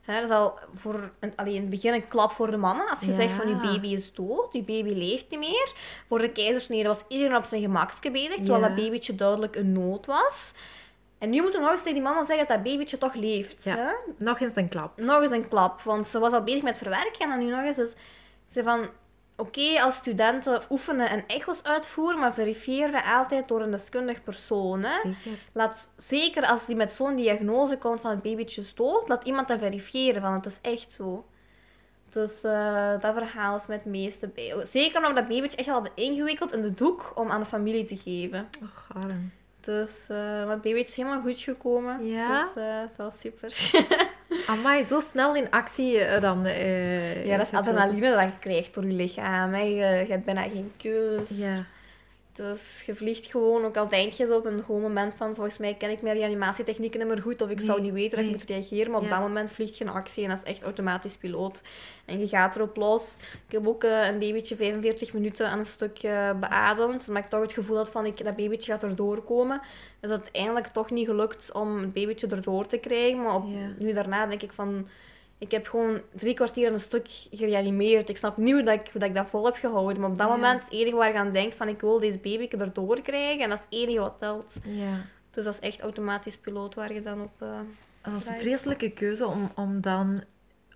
Hè, 0.00 0.14
dat 0.20 0.30
is 0.30 0.36
al 0.36 0.58
voor 0.74 1.10
een, 1.20 1.32
allee, 1.36 1.54
in 1.54 1.60
het 1.60 1.70
begin 1.70 1.92
een 1.92 2.08
klap 2.08 2.32
voor 2.32 2.50
de 2.50 2.56
mama. 2.56 2.90
Als 2.90 3.00
je 3.00 3.06
Ja. 3.06 3.16
zegt 3.16 3.32
van 3.34 3.48
je 3.48 3.54
baby 3.54 3.86
is 3.88 4.12
dood, 4.12 4.48
je 4.52 4.62
baby 4.62 4.92
leeft 4.92 5.30
niet 5.30 5.38
meer. 5.40 5.72
Voor 6.08 6.18
de 6.18 6.30
keizersnede 6.32 6.88
was 6.88 7.04
iedereen 7.08 7.36
op 7.36 7.44
zijn 7.44 7.62
gemakske 7.62 8.10
bezig, 8.10 8.34
terwijl 8.36 8.60
Ja. 8.60 8.66
dat 8.66 8.76
babytje 8.76 9.14
duidelijk 9.14 9.56
een 9.56 9.72
nood 9.72 10.06
was. 10.06 10.52
En 11.18 11.30
nu 11.30 11.40
moeten 11.42 11.58
we 11.60 11.64
nog 11.66 11.74
eens 11.74 11.82
tegen 11.82 11.98
die 11.98 12.08
mama 12.08 12.24
zeggen 12.24 12.46
dat 12.46 12.56
dat 12.56 12.72
babytje 12.72 12.98
toch 12.98 13.14
leeft. 13.14 13.64
Ja. 13.64 13.76
Hè? 13.76 13.92
Nog 14.24 14.40
eens 14.40 14.56
een 14.56 14.68
klap. 14.68 14.96
Nog 15.00 15.22
eens 15.22 15.32
een 15.32 15.48
klap, 15.48 15.80
want 15.82 16.06
ze 16.06 16.18
was 16.18 16.32
al 16.32 16.42
bezig 16.44 16.62
met 16.62 16.76
verwerken 16.76 17.20
en 17.20 17.28
dan 17.28 17.38
nu 17.38 17.50
nog 17.50 17.64
eens. 17.64 17.76
Dus 17.76 17.94
zei 18.48 18.64
van, 18.64 18.88
oké, 19.40 19.80
als 19.80 19.96
studenten 19.96 20.62
oefenen 20.70 21.10
en 21.10 21.24
echo's 21.26 21.62
uitvoeren, 21.62 22.18
maar 22.18 22.34
verifieer 22.34 22.92
dat 22.92 23.04
altijd 23.04 23.48
door 23.48 23.60
een 23.62 23.70
deskundig 23.70 24.22
persoon. 24.22 24.82
Hè? 24.82 24.94
Zeker. 24.94 25.38
Laat, 25.52 25.94
zeker 25.96 26.46
als 26.46 26.66
die 26.66 26.76
met 26.76 26.92
zo'n 26.92 27.16
diagnose 27.16 27.78
komt 27.78 28.00
van 28.00 28.10
het 28.10 28.22
babytje 28.22 28.60
is 28.60 28.74
dood, 28.74 29.08
laat 29.08 29.24
iemand 29.24 29.48
dat 29.48 29.58
verifiëren, 29.58 30.22
van 30.22 30.32
het 30.32 30.46
is 30.46 30.58
echt 30.62 30.92
zo. 30.92 31.24
Dus 32.10 32.44
eh, 32.44 33.00
dat 33.00 33.14
verhaal 33.14 33.56
is 33.56 33.66
met 33.66 33.78
het 33.82 33.92
meeste 33.92 34.28
bij. 34.28 34.54
Zeker 34.66 34.98
omdat 34.98 35.14
dat 35.14 35.28
babytje 35.28 35.56
echt 35.56 35.68
al 35.68 35.74
hadden 35.74 35.92
ingewikkeld 35.94 36.52
in 36.52 36.62
de 36.62 36.74
doek 36.74 37.12
om 37.14 37.30
aan 37.30 37.40
de 37.40 37.46
familie 37.46 37.84
te 37.84 37.96
geven. 37.96 38.48
Och, 38.62 38.88
arm. 38.94 39.32
Dus 39.60 39.90
uh, 40.08 40.16
maar 40.46 40.60
babytje 40.60 40.88
is 40.88 40.96
helemaal 40.96 41.20
goed 41.20 41.38
gekomen. 41.38 42.06
Ja? 42.06 42.42
Dus 42.42 42.62
eh, 42.62 42.80
dat 42.96 42.96
was 42.96 43.20
super. 43.20 43.70
Amai, 44.50 44.86
zo 44.86 45.00
snel 45.00 45.34
in 45.34 45.50
actie 45.50 46.00
eh, 46.00 46.20
dan. 46.20 46.44
eh, 46.44 47.26
ja, 47.26 47.36
dat 47.36 47.46
is 47.46 47.52
adrenaline 47.58 48.10
dat 48.10 48.22
je 48.22 48.38
krijgt 48.40 48.74
door 48.74 48.86
je 48.86 48.92
lichaam. 48.92 49.52
Hè. 49.52 49.60
Je, 49.60 49.74
je 50.06 50.12
hebt 50.12 50.24
bijna 50.24 50.42
geen 50.42 50.72
keus. 50.76 51.28
Ja. 51.28 51.64
Dus 52.32 52.82
je 52.86 52.94
vliegt 52.94 53.26
gewoon, 53.26 53.64
ook 53.64 53.76
al 53.76 53.88
denk 53.88 54.12
je 54.12 54.26
zo 54.26 54.36
op 54.36 54.44
een 54.44 54.64
gewoon 54.64 54.80
moment 54.80 55.14
van, 55.14 55.34
volgens 55.34 55.58
mij 55.58 55.74
ken 55.74 55.90
ik 55.90 56.02
mijn 56.02 56.16
reanimatietechnieken 56.16 56.98
niet 57.00 57.08
meer 57.08 57.22
goed, 57.22 57.42
of 57.42 57.50
ik 57.50 57.60
zou 57.60 57.80
niet 57.80 57.92
weten 57.92 58.10
dat 58.16 58.20
nee. 58.24 58.34
ik 58.34 58.38
moet 58.40 58.48
reageren, 58.48 58.90
maar 58.90 59.00
op 59.00 59.06
Ja. 59.06 59.12
dat 59.12 59.20
moment 59.28 59.50
vliegt 59.50 59.76
je 59.78 59.90
actie 59.90 60.22
en 60.24 60.28
dat 60.28 60.38
is 60.38 60.44
echt 60.44 60.62
automatisch 60.62 61.16
piloot. 61.16 61.62
En 62.04 62.18
je 62.18 62.28
gaat 62.28 62.56
erop 62.56 62.76
los. 62.76 63.16
Ik 63.46 63.52
heb 63.52 63.66
ook 63.66 63.84
eh, 63.84 64.06
een 64.06 64.18
babytje 64.18 64.56
45 64.56 65.12
minuten 65.12 65.48
aan 65.48 65.58
een 65.58 65.66
stuk 65.66 66.00
beademd, 66.40 67.06
maar 67.06 67.22
ik 67.22 67.28
toch 67.30 67.42
het 67.42 67.52
gevoel 67.52 67.76
had 67.76 67.88
van, 67.90 68.06
ik, 68.06 68.24
dat 68.24 68.36
babytje 68.36 68.72
gaat 68.72 68.82
erdoor 68.82 69.22
komen. 69.22 69.60
Dus 70.00 70.10
uiteindelijk 70.10 70.66
toch 70.66 70.90
niet 70.90 71.06
gelukt 71.06 71.52
om 71.52 71.78
het 71.80 71.92
babytje 71.92 72.26
erdoor 72.26 72.66
te 72.66 72.78
krijgen, 72.78 73.22
maar 73.22 73.34
op, 73.34 73.44
Ja. 73.46 73.72
nu 73.78 73.92
daarna 73.92 74.26
denk 74.26 74.42
ik 74.42 74.52
van... 74.52 74.88
Ik 75.40 75.50
heb 75.50 75.66
gewoon 75.66 76.00
drie 76.12 76.34
kwartier 76.34 76.66
aan 76.66 76.72
een 76.72 76.80
stuk 76.80 77.06
gereanimeerd. 77.30 78.08
Ik 78.08 78.16
snap 78.16 78.36
niet 78.36 78.52
hoe, 78.54 78.62
dat 78.62 78.74
ik, 78.74 78.90
dat, 78.92 79.02
ik 79.02 79.14
dat 79.14 79.28
vol 79.28 79.44
heb 79.44 79.54
gehouden. 79.54 80.00
Maar 80.00 80.10
op 80.10 80.18
dat 80.18 80.28
Ja. 80.28 80.34
moment 80.34 80.58
is 80.60 80.64
het 80.64 80.72
enige 80.72 80.96
waar 80.96 81.08
je 81.12 81.18
aan 81.18 81.32
denkt 81.32 81.54
van 81.54 81.68
ik 81.68 81.80
wil 81.80 82.00
deze 82.00 82.18
baby 82.18 82.48
erdoor 82.58 83.00
krijgen. 83.00 83.42
En 83.42 83.48
dat 83.48 83.58
is 83.58 83.64
het 83.64 83.74
enige 83.74 83.98
wat 84.00 84.16
telt. 84.18 84.54
Ja. 84.64 85.04
Dus 85.30 85.44
dat 85.44 85.54
is 85.54 85.60
echt 85.60 85.80
automatisch 85.80 86.36
piloot 86.36 86.74
waar 86.74 86.92
je 86.92 87.02
dan 87.02 87.20
op... 87.22 87.30
eh, 87.38 87.48
Dat 88.02 88.20
is 88.20 88.26
een 88.26 88.40
vreselijke 88.40 88.90
keuze 88.90 89.26
om, 89.26 89.50
om 89.56 89.80
dan 89.80 90.22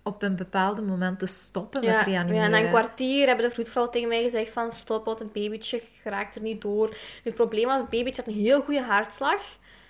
op 0.03 0.21
een 0.23 0.35
bepaald 0.35 0.87
moment 0.87 1.19
te 1.19 1.25
stoppen 1.25 1.81
Ja, 1.81 1.87
met 1.87 1.99
ja, 1.99 2.05
reanimeren. 2.05 2.49
na 2.51 2.59
een 2.59 2.67
kwartier 2.69 3.27
hebben 3.27 3.45
de 3.47 3.51
vroedvrouw 3.53 3.89
tegen 3.89 4.07
mij 4.07 4.23
gezegd 4.23 4.51
van 4.51 4.71
stop, 4.73 5.05
want 5.05 5.19
het 5.19 5.33
babytje 5.33 5.81
geraakt 6.01 6.35
er 6.35 6.41
niet 6.41 6.61
door. 6.61 6.87
Nu, 6.89 6.95
Het 7.23 7.35
probleem 7.35 7.65
was, 7.65 7.77
het 7.79 7.89
babytje 7.89 8.21
had 8.25 8.33
een 8.33 8.39
heel 8.41 8.61
goede 8.61 8.81
hartslag. 8.81 9.41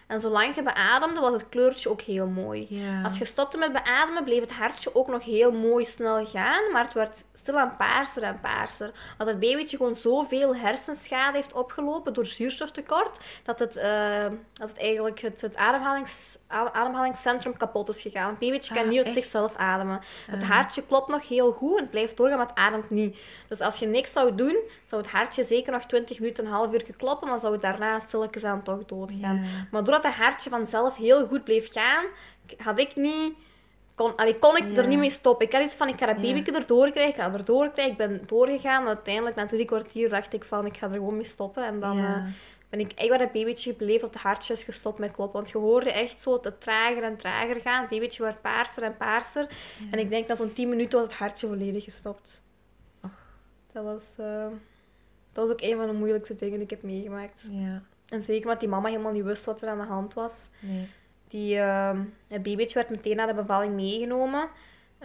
En 0.08 0.20
zolang 0.20 0.56
je 0.56 0.64
beademde, 0.64 1.20
was 1.20 1.34
het 1.34 1.50
kleurtje 1.50 1.90
ook 1.90 2.02
heel 2.02 2.28
mooi. 2.28 2.82
Als 3.04 3.18
je 3.18 3.26
stopte 3.26 3.58
met 3.58 3.74
beademen, 3.74 4.24
bleef 4.24 4.42
het 4.42 4.52
hartje 4.52 4.96
ook 4.96 5.08
nog 5.08 5.24
heel 5.24 5.52
mooi 5.52 5.86
snel 5.86 6.26
gaan. 6.26 6.72
Maar 6.72 6.84
het 6.84 6.94
werd 6.94 7.26
stilaan 7.46 7.76
paarser 7.78 8.24
en 8.24 8.40
paarser. 8.40 8.92
Want 9.18 9.30
het 9.30 9.40
babytje 9.40 9.78
gewoon 9.78 9.96
zoveel 9.96 10.56
hersenschade 10.56 11.38
heeft 11.38 11.54
opgelopen 11.54 12.14
door 12.14 12.26
zuurstoftekort, 12.26 13.18
dat 13.44 13.60
het, 13.60 13.76
eh, 13.76 14.26
dat 14.54 14.70
het 14.70 14.78
eigenlijk 14.78 15.20
het, 15.20 15.42
het 15.42 15.56
ademhalings, 15.56 16.38
ademhalingscentrum 16.48 17.58
kapot 17.58 17.90
is 17.90 18.02
gegaan. 18.02 18.30
Het 18.30 18.40
babytje 18.40 18.74
kan 18.74 18.84
Ah, 18.84 18.90
niet 18.90 18.98
uit 18.98 19.06
echt? 19.08 19.16
zichzelf 19.16 19.56
ademen. 19.56 20.02
Het 20.32 20.44
Ah. 20.44 20.50
hartje 20.50 20.86
klopt 20.86 21.08
nog 21.08 21.28
heel 21.28 21.52
goed 21.52 21.76
en 21.76 21.82
het 21.82 21.90
blijft 21.92 22.18
doorgaan, 22.18 22.38
maar 22.38 22.48
het 22.48 22.58
ademt 22.58 22.90
niet. 22.90 23.18
Dus 23.48 23.60
als 23.62 23.78
je 23.80 23.88
niks 23.88 24.12
zou 24.12 24.36
doen, 24.36 24.58
zou 24.90 25.02
het 25.02 25.12
hartje 25.12 25.44
zeker 25.44 25.72
nog 25.72 25.84
20 25.86 26.20
minuten, 26.20 26.46
een 26.46 26.52
half 26.52 26.74
uur 26.74 26.86
kloppen, 26.98 27.28
maar 27.30 27.40
zou 27.40 27.54
het 27.54 27.62
daarna 27.62 28.00
stilletjes 28.00 28.44
aan 28.44 28.64
toch 28.64 28.86
doodgaan. 28.86 29.46
Maar 29.72 29.84
doordat 29.84 30.04
het 30.04 30.14
hartje 30.14 30.50
vanzelf 30.50 30.96
heel 30.96 31.28
goed 31.28 31.44
bleef 31.44 31.72
gaan, 31.72 32.06
had 32.58 32.80
ik 32.80 32.96
niet... 32.96 33.34
Kon, 33.96 34.16
allee, 34.16 34.40
kon 34.40 34.58
ik 34.58 34.72
Ja. 34.72 34.78
er 34.82 34.88
niet 34.88 35.00
mee 35.00 35.10
stoppen. 35.10 35.46
Ik 35.46 35.52
had 35.54 35.64
iets 35.64 35.74
van, 35.76 35.88
ik 35.88 35.98
ga 36.00 36.06
dat 36.06 36.16
Ja. 36.16 36.22
babyke 36.22 36.52
erdoor 36.52 36.92
krijgen, 36.92 37.14
ik 37.14 37.20
ga 37.20 37.26
het 37.26 37.36
erdoor 37.36 37.70
krijgen. 37.72 37.92
Ik 37.92 37.98
ben 37.98 38.22
doorgegaan, 38.28 38.84
maar 38.84 38.94
uiteindelijk 38.96 39.36
na 39.36 39.48
drie 39.48 39.66
kwartier 39.66 40.10
dacht 40.10 40.34
ik 40.34 40.44
van, 40.44 40.66
ik 40.66 40.78
ga 40.78 40.88
er 40.88 40.94
gewoon 40.94 41.16
mee 41.18 41.26
stoppen. 41.26 41.66
En 41.66 41.80
dan 41.80 41.98
Ja. 41.98 42.16
eh, 42.16 42.24
ben 42.70 42.80
ik 42.80 42.92
echt 42.92 43.10
bij 43.10 43.18
dat 43.18 43.32
babytje 43.32 43.72
gebleven 43.72 44.08
op 44.08 44.14
de 44.14 44.20
hartjes 44.20 44.64
gestopt 44.64 45.00
met 45.00 45.12
kloppen. 45.12 45.40
Want 45.40 45.52
je 45.52 45.58
hoorde 45.58 45.92
echt 45.92 46.22
zo 46.22 46.40
het 46.42 46.62
trager 46.62 47.04
en 47.04 47.18
trager 47.18 47.56
gaan. 47.62 47.82
Het 47.82 47.90
babytje 47.90 48.24
werd 48.24 48.42
paarser 48.42 48.84
en 48.84 48.98
paarser. 48.98 49.48
En 49.92 50.00
ik 50.00 50.10
denk 50.10 50.28
na 50.28 50.36
zo'n 50.36 50.54
10 50.54 50.70
minuten 50.70 51.00
was 51.00 51.08
het 51.08 51.18
hartje 51.18 51.48
volledig 51.48 51.84
gestopt. 51.84 52.42
Dat 53.72 53.84
was, 53.84 54.04
eh, 54.18 54.46
dat 55.34 55.44
was 55.46 55.50
ook 55.50 55.62
een 55.62 55.78
van 55.78 55.88
de 55.88 55.94
moeilijkste 55.94 56.36
dingen 56.36 56.54
die 56.54 56.64
ik 56.64 56.70
heb 56.70 56.84
meegemaakt. 56.84 57.42
Ja. 57.52 57.82
En 58.10 58.24
zeker 58.24 58.44
omdat 58.46 58.60
die 58.60 58.70
mama 58.70 58.88
helemaal 58.90 59.12
niet 59.12 59.24
wist 59.24 59.46
wat 59.46 59.62
er 59.62 59.70
aan 59.70 59.78
de 59.78 59.84
hand 59.86 60.14
was. 60.14 60.50
Nee. 60.60 60.88
Die, 61.28 61.58
ehm, 61.58 62.00
het 62.28 62.44
babytje 62.44 62.74
werd 62.74 62.90
meteen 62.90 63.16
naar 63.16 63.28
de 63.28 63.34
bevalling 63.34 63.74
meegenomen. 63.74 64.50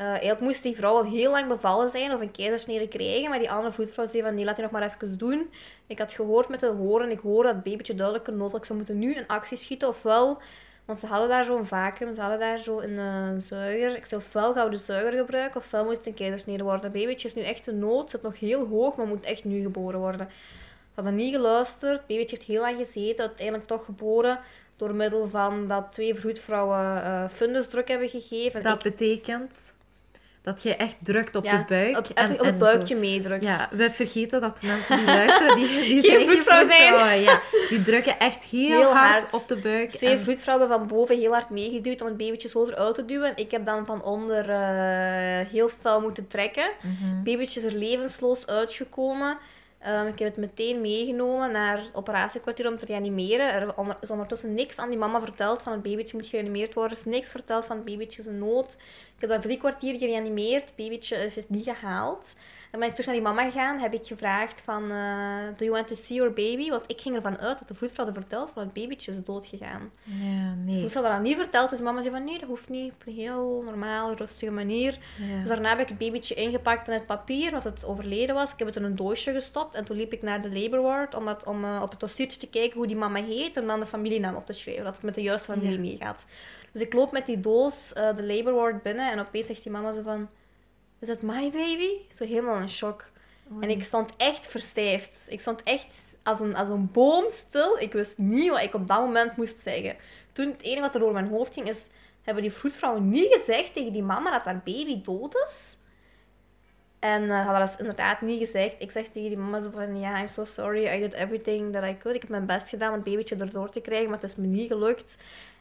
Eh, 0.00 0.07
eigenlijk 0.07 0.41
moest 0.41 0.62
die 0.62 0.77
vrouw 0.77 0.95
al 0.95 1.05
heel 1.05 1.31
lang 1.31 1.49
bevallen 1.49 1.91
zijn 1.91 2.12
of 2.12 2.21
een 2.21 2.31
keizersnede 2.31 2.89
krijgen. 2.89 3.31
Maar 3.31 3.39
die 3.39 3.50
andere 3.50 3.73
voetvrouw 3.73 4.07
zei 4.07 4.23
van 4.23 4.35
nee, 4.35 4.45
laat 4.45 4.55
die 4.55 4.65
nog 4.65 4.73
maar 4.73 4.83
even 4.83 5.19
doen. 5.19 5.50
Ik 5.87 5.99
had 5.99 6.12
gehoord 6.12 6.49
met 6.49 6.61
de 6.61 6.67
horen, 6.67 7.11
ik 7.11 7.21
hoorde 7.21 7.47
dat 7.47 7.55
het 7.55 7.65
babytje 7.65 7.95
duidelijk 7.95 8.31
noodelijk 8.31 8.65
ze 8.65 8.75
moeten 8.75 8.99
nu 8.99 9.15
in 9.15 9.27
actie 9.27 9.57
schieten. 9.57 9.89
Ofwel, 9.89 10.41
want 10.85 11.00
ze 11.00 11.07
hadden 11.07 11.29
daar 11.29 11.45
zo'n 11.45 11.67
vacuüm, 11.67 12.15
ze 12.15 12.21
hadden 12.21 12.39
daar 12.39 12.59
zo 12.59 12.81
een 12.81 12.99
eh, 12.99 13.43
zuiger. 13.43 13.97
Ik 13.97 14.07
zou 14.07 14.21
ofwel 14.21 14.53
gouden 14.53 14.79
zuiger 14.79 15.12
gebruiken, 15.12 15.61
ofwel 15.61 15.85
moet 15.85 15.97
het 15.97 16.07
een 16.07 16.15
keizersnede 16.15 16.62
worden. 16.62 16.83
Het 16.83 16.93
babytje 16.93 17.29
is 17.29 17.35
nu 17.35 17.43
echt 17.43 17.65
de 17.65 17.73
nood, 17.73 18.11
zit 18.11 18.23
nog 18.23 18.39
heel 18.39 18.67
hoog, 18.67 18.97
maar 18.97 19.07
moet 19.07 19.25
echt 19.25 19.45
nu 19.45 19.62
geboren 19.62 20.00
worden. 20.00 20.27
We 20.95 21.03
hadden 21.07 21.15
niet 21.15 21.35
geluisterd. 21.35 21.93
Het 21.99 22.07
babytje 22.07 22.37
heeft 22.37 22.49
heel 22.49 22.61
lang 22.61 22.77
gezeten, 22.77 23.25
uiteindelijk 23.27 23.67
toch 23.67 23.85
geboren. 23.85 24.39
Door 24.81 24.95
middel 24.95 25.29
van 25.29 25.69
dat 25.69 25.87
twee 25.93 26.15
vroedvrouwen 26.15 27.03
eh 27.05 27.25
fundusdruk 27.35 27.89
hebben 27.89 28.09
gegeven. 28.09 28.63
Dat 28.63 28.77
Ik- 28.77 28.83
betekent 28.97 29.75
dat 30.43 30.63
je 30.63 30.77
echt 30.77 30.97
drukt 31.03 31.37
op 31.37 31.45
ja, 31.45 31.57
de 31.57 31.65
buik. 31.69 31.97
Op, 31.97 32.07
op 32.39 32.45
het 32.45 32.59
buikje 32.59 32.97
meedrukt. 32.97 33.45
Ja, 33.45 33.69
we 33.73 33.91
vergeten 33.91 34.41
dat 34.41 34.61
de 34.61 34.67
mensen 34.67 34.97
die 34.97 35.07
luisteren, 35.07 35.57
die, 35.57 35.67
die 35.69 35.77
Geen 36.03 36.03
zijn 36.03 36.21
vroedvrouw 36.29 36.67
zijn. 36.67 36.87
vroedvrouwen, 36.87 37.21
Ja, 37.23 37.41
die 37.69 37.83
drukken 37.83 38.19
echt 38.19 38.45
heel, 38.45 38.69
Heel 38.69 38.93
hard, 38.95 39.23
hard. 39.23 39.35
op 39.35 39.49
de 39.49 39.57
buik. 39.57 39.91
Twee 39.91 40.11
en- 40.17 40.21
vroedvrouwen 40.21 40.69
van 40.69 40.87
boven 40.87 41.19
heel 41.19 41.33
hard 41.33 41.51
meegeduwd 41.51 42.01
om 42.01 42.07
het 42.07 42.17
babytje 42.17 42.49
zo 42.49 42.69
eruit 42.69 42.95
te 42.95 43.05
duwen. 43.05 43.33
Ik 43.37 43.51
heb 43.51 43.67
dan 43.67 43.87
van 43.87 44.03
onder 44.05 44.51
eh, 44.51 45.47
heel 45.53 45.71
fel 45.81 46.01
moeten 46.01 46.29
trekken. 46.29 46.71
Het 46.81 47.25
babytje 47.25 47.61
is 47.61 47.67
er 47.67 47.73
levensloos 47.78 48.47
uitgekomen. 48.47 49.39
Ehm, 49.80 50.06
ik 50.06 50.19
heb 50.19 50.28
het 50.28 50.36
meteen 50.36 50.80
meegenomen 50.80 51.52
naar 51.52 51.78
het 51.78 51.95
operatiekwartier 51.95 52.69
om 52.69 52.76
te 52.76 52.84
reanimeren. 52.84 53.52
Er 53.52 53.75
is 54.00 54.10
ondertussen 54.10 54.54
niks 54.54 54.78
aan 54.78 54.88
die 54.88 54.99
mama 54.99 55.21
verteld 55.21 55.62
van 55.62 55.73
het 55.73 55.82
babytje 55.82 56.16
moet 56.16 56.26
gereanimeerd 56.26 56.75
worden. 56.75 56.93
Er 56.93 56.99
is 56.99 57.12
niks 57.12 57.28
verteld 57.28 57.64
van 57.64 57.76
het 57.76 57.84
babytje 57.84 58.23
zijn 58.23 58.38
nood. 58.38 58.73
Ik 59.14 59.21
heb 59.21 59.30
dat 59.30 59.43
drie 59.43 59.58
kwartier 59.58 59.99
gereanimeerd. 59.99 60.64
Het 60.64 60.76
babytje 60.76 61.16
heeft 61.16 61.36
het 61.36 61.50
niet 61.50 61.64
gehaald. 61.64 62.34
Dan 62.71 62.80
ben 62.80 62.89
ik 62.89 62.95
terug 62.95 63.06
naar 63.06 63.15
die 63.25 63.25
mama 63.35 63.45
gegaan. 63.50 63.78
Heb 63.78 63.93
ik 63.93 64.06
gevraagd 64.06 64.61
van, 64.61 64.83
eh, 64.91 65.37
do 65.56 65.65
you 65.65 65.71
want 65.71 65.87
to 65.89 65.95
see 65.95 66.17
your 66.17 66.33
baby? 66.33 66.69
Want 66.71 66.83
ik 66.87 67.00
ging 67.00 67.17
ervan 67.17 67.39
uit 67.39 67.59
dat 67.59 67.69
de 67.69 67.75
vroedvrouw 67.75 68.04
had 68.06 68.15
verteld 68.15 68.50
van 68.54 68.63
het 68.63 68.73
babytje 68.73 69.13
is 69.13 69.25
doodgegaan. 69.25 69.91
Ja, 70.04 70.50
De 70.50 70.61
nee. 70.65 70.78
vroedvrouw 70.78 71.02
had 71.02 71.13
dat 71.13 71.23
niet 71.23 71.37
verteld. 71.37 71.71
Dus 71.71 71.80
mama 71.80 72.02
zei 72.02 72.15
van, 72.15 72.25
nee, 72.25 72.39
dat 72.39 72.49
hoeft 72.49 72.69
niet. 72.69 72.93
Op 72.93 73.02
een 73.06 73.13
heel 73.13 73.63
normaal, 73.65 74.15
rustige 74.15 74.52
manier. 74.52 74.99
Dus 75.41 75.49
daarna 75.49 75.69
heb 75.69 75.78
ik 75.78 75.89
het 75.89 75.99
babytje 75.99 76.35
ingepakt 76.35 76.87
in 76.89 76.95
het 76.95 77.06
papier, 77.06 77.50
want 77.50 77.65
het 77.65 77.85
overleden 77.85 78.35
was. 78.35 78.52
Ik 78.52 78.59
heb 78.59 78.67
het 78.67 78.76
in 78.76 78.85
een 78.85 78.97
doosje 78.97 79.33
gestopt 79.33 79.75
en 79.75 79.85
toen 79.85 79.97
liep 79.97 80.13
ik 80.13 80.23
naar 80.23 80.43
de 80.43 80.50
labor 80.61 80.83
ward 80.83 81.15
om, 81.15 81.25
dat, 81.25 81.45
om 81.45 81.65
eh, 81.65 81.80
op 81.83 81.91
het 81.91 82.00
dossiertje 82.00 82.41
te 82.41 82.49
kijken 82.50 82.76
hoe 82.78 82.87
die 82.87 82.97
mama 82.97 83.23
heet 83.25 83.56
en 83.56 83.67
dan 83.67 83.80
de 83.80 83.87
familienaam 83.87 84.35
op 84.37 84.47
te 84.47 84.52
schrijven, 84.52 84.85
dat 84.85 84.95
het 84.95 85.02
met 85.02 85.15
de 85.15 85.23
juiste 85.23 85.52
familie 85.52 85.73
Ja. 85.73 85.78
meegaat. 85.80 86.25
Dus 86.73 86.83
ik 86.83 86.93
loop 86.93 87.13
met 87.13 87.26
die 87.26 87.41
doos 87.41 87.93
eh, 87.93 88.17
de 88.17 88.23
labor 88.23 88.52
ward 88.54 88.83
binnen 88.83 89.11
en 89.13 89.21
opeens 89.21 89.47
zegt 89.47 89.63
die 89.63 89.73
mama 89.73 89.93
zo 89.93 90.02
van, 90.02 90.28
is 91.00 91.08
dat 91.08 91.23
my 91.23 91.50
baby? 91.50 91.91
Zo 92.15 92.25
helemaal 92.25 92.60
in 92.60 92.71
shock. 92.71 93.04
En 93.60 93.71
ik 93.71 93.84
stond 93.84 94.13
echt 94.17 94.47
verstijfd. 94.47 95.10
Ik 95.28 95.41
stond 95.41 95.63
echt 95.63 95.89
als 96.23 96.41
een, 96.41 96.56
als 96.56 96.69
een 96.69 96.91
boom 96.93 97.25
stil. 97.32 97.78
Ik 97.78 97.93
wist 97.93 98.19
niet 98.19 98.50
wat 98.50 98.63
ik 98.63 98.75
op 98.75 98.89
dat 98.89 99.00
moment 99.00 99.36
moest 99.36 99.63
zeggen. 99.63 99.97
Toen 100.32 100.47
het 100.47 100.63
enige 100.63 100.80
wat 100.80 100.95
er 100.95 101.00
door 101.00 101.13
mijn 101.13 101.28
hoofd 101.28 101.54
ging 101.54 101.69
is... 101.69 101.78
Hebben 102.23 102.43
die 102.43 102.52
vroedvrouwen 102.52 103.08
niet 103.08 103.32
gezegd 103.32 103.73
tegen 103.75 103.93
die 103.93 104.02
mama 104.02 104.30
dat 104.30 104.43
haar 104.43 104.60
baby 104.65 105.02
dood 105.02 105.34
is? 105.34 105.76
En 106.99 107.30
eh 107.30 107.45
hadden 107.45 107.67
dat 107.67 107.78
inderdaad 107.78 108.21
niet 108.21 108.39
gezegd. 108.39 108.75
Ik 108.78 108.91
zeg 108.91 109.04
tegen 109.04 109.28
die 109.28 109.39
mama 109.39 109.60
zo 109.60 109.71
van... 109.71 109.99
Ja, 109.99 110.21
I'm 110.21 110.28
so 110.28 110.45
sorry. 110.45 110.86
I 110.86 111.00
did 111.00 111.13
everything 111.13 111.73
that 111.73 111.84
I 111.84 111.97
could. 111.99 112.17
Ik 112.17 112.21
heb 112.23 112.30
mijn 112.30 112.47
best 112.47 112.69
gedaan 112.69 112.89
om 112.89 112.95
het 112.95 113.04
babytje 113.04 113.36
erdoor 113.36 113.71
te 113.71 113.80
krijgen. 113.80 114.10
Maar 114.10 114.21
het 114.21 114.30
is 114.30 114.36
me 114.36 114.47
niet 114.47 114.69
gelukt. 114.69 115.17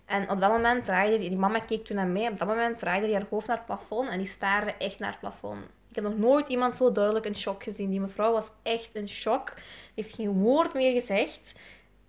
En 0.09 0.29
op 0.29 0.39
dat 0.39 0.51
moment 0.51 0.85
draaide 0.85 1.17
die... 1.17 1.29
Die 1.29 1.37
mama 1.37 1.59
keek 1.59 1.85
toen 1.85 1.95
naar 1.95 2.07
mij. 2.07 2.29
Op 2.29 2.39
dat 2.39 2.47
moment 2.47 2.79
draaide 2.79 3.05
die 3.05 3.15
haar 3.15 3.25
hoofd 3.29 3.47
naar 3.47 3.57
het 3.57 3.65
plafond. 3.65 4.09
En 4.09 4.17
die 4.17 4.27
staarde 4.27 4.73
echt 4.77 4.99
naar 4.99 5.11
het 5.11 5.19
plafond. 5.19 5.63
Ik 5.89 5.95
heb 5.95 6.03
nog 6.03 6.17
nooit 6.17 6.47
iemand 6.47 6.75
zo 6.75 6.91
duidelijk 6.91 7.25
in 7.25 7.35
shock 7.35 7.63
gezien. 7.63 7.89
Die 7.89 7.99
mevrouw 7.99 8.31
was 8.31 8.51
echt 8.63 8.95
in 8.95 9.09
shock. 9.09 9.53
Die 9.55 10.03
heeft 10.03 10.15
geen 10.15 10.31
woord 10.31 10.73
meer 10.73 10.91
gezegd. 10.91 11.53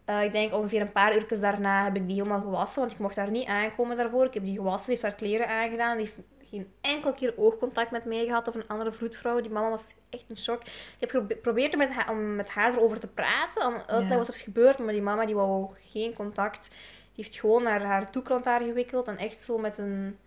Eh, 0.04 0.24
ik 0.24 0.32
denk 0.32 0.54
ongeveer 0.54 0.80
een 0.80 0.92
paar 0.92 1.16
uur 1.16 1.40
daarna 1.40 1.84
heb 1.84 1.96
ik 1.96 2.06
die 2.06 2.16
helemaal 2.16 2.40
gewassen. 2.40 2.80
Want 2.80 2.92
ik 2.92 2.98
mocht 2.98 3.14
daar 3.14 3.30
niet 3.30 3.48
aankomen 3.48 3.96
daarvoor. 3.96 4.24
Ik 4.24 4.34
heb 4.34 4.44
die 4.44 4.56
gewassen. 4.56 4.90
Die 4.90 4.98
heeft 4.98 5.02
haar 5.02 5.14
kleren 5.14 5.48
aangedaan. 5.48 5.96
Die 5.96 6.06
heeft 6.06 6.18
geen 6.50 6.72
enkele 6.80 7.14
keer 7.14 7.34
oogcontact 7.36 7.90
met 7.90 8.04
mij 8.04 8.24
gehad. 8.24 8.48
Of 8.48 8.54
een 8.54 8.68
andere 8.68 8.92
vroedvrouw. 8.92 9.40
Die 9.40 9.50
mama 9.50 9.70
was 9.70 9.84
echt 10.10 10.24
in 10.28 10.36
shock. 10.38 10.62
Ik 10.62 10.70
heb 10.98 11.10
geprobeerd 11.10 11.72
om 11.72 11.78
met, 11.78 11.90
haar, 11.90 12.10
om 12.10 12.36
met 12.36 12.48
haar 12.48 12.72
erover 12.72 13.00
te 13.00 13.06
praten. 13.06 13.66
Om 13.66 13.74
uit 13.74 13.86
te 13.86 13.94
leggen 13.94 14.16
wat 14.16 14.28
er 14.28 14.34
is 14.34 14.42
gebeurd. 14.42 14.78
Maar 14.78 14.92
die 14.92 15.02
mama 15.02 15.26
die 15.26 15.34
wou 15.34 15.68
geen 15.84 16.14
contact. 16.14 16.70
Heeft 17.20 17.36
gewoon 17.36 17.62
naar 17.62 17.82
haar 17.82 18.10
toekrant 18.10 18.44
daar 18.44 18.60
gewikkeld. 18.60 19.06
En 19.06 19.16
echt 19.18 19.40
zo 19.42 19.58
met 19.58 19.78
een 19.78 20.18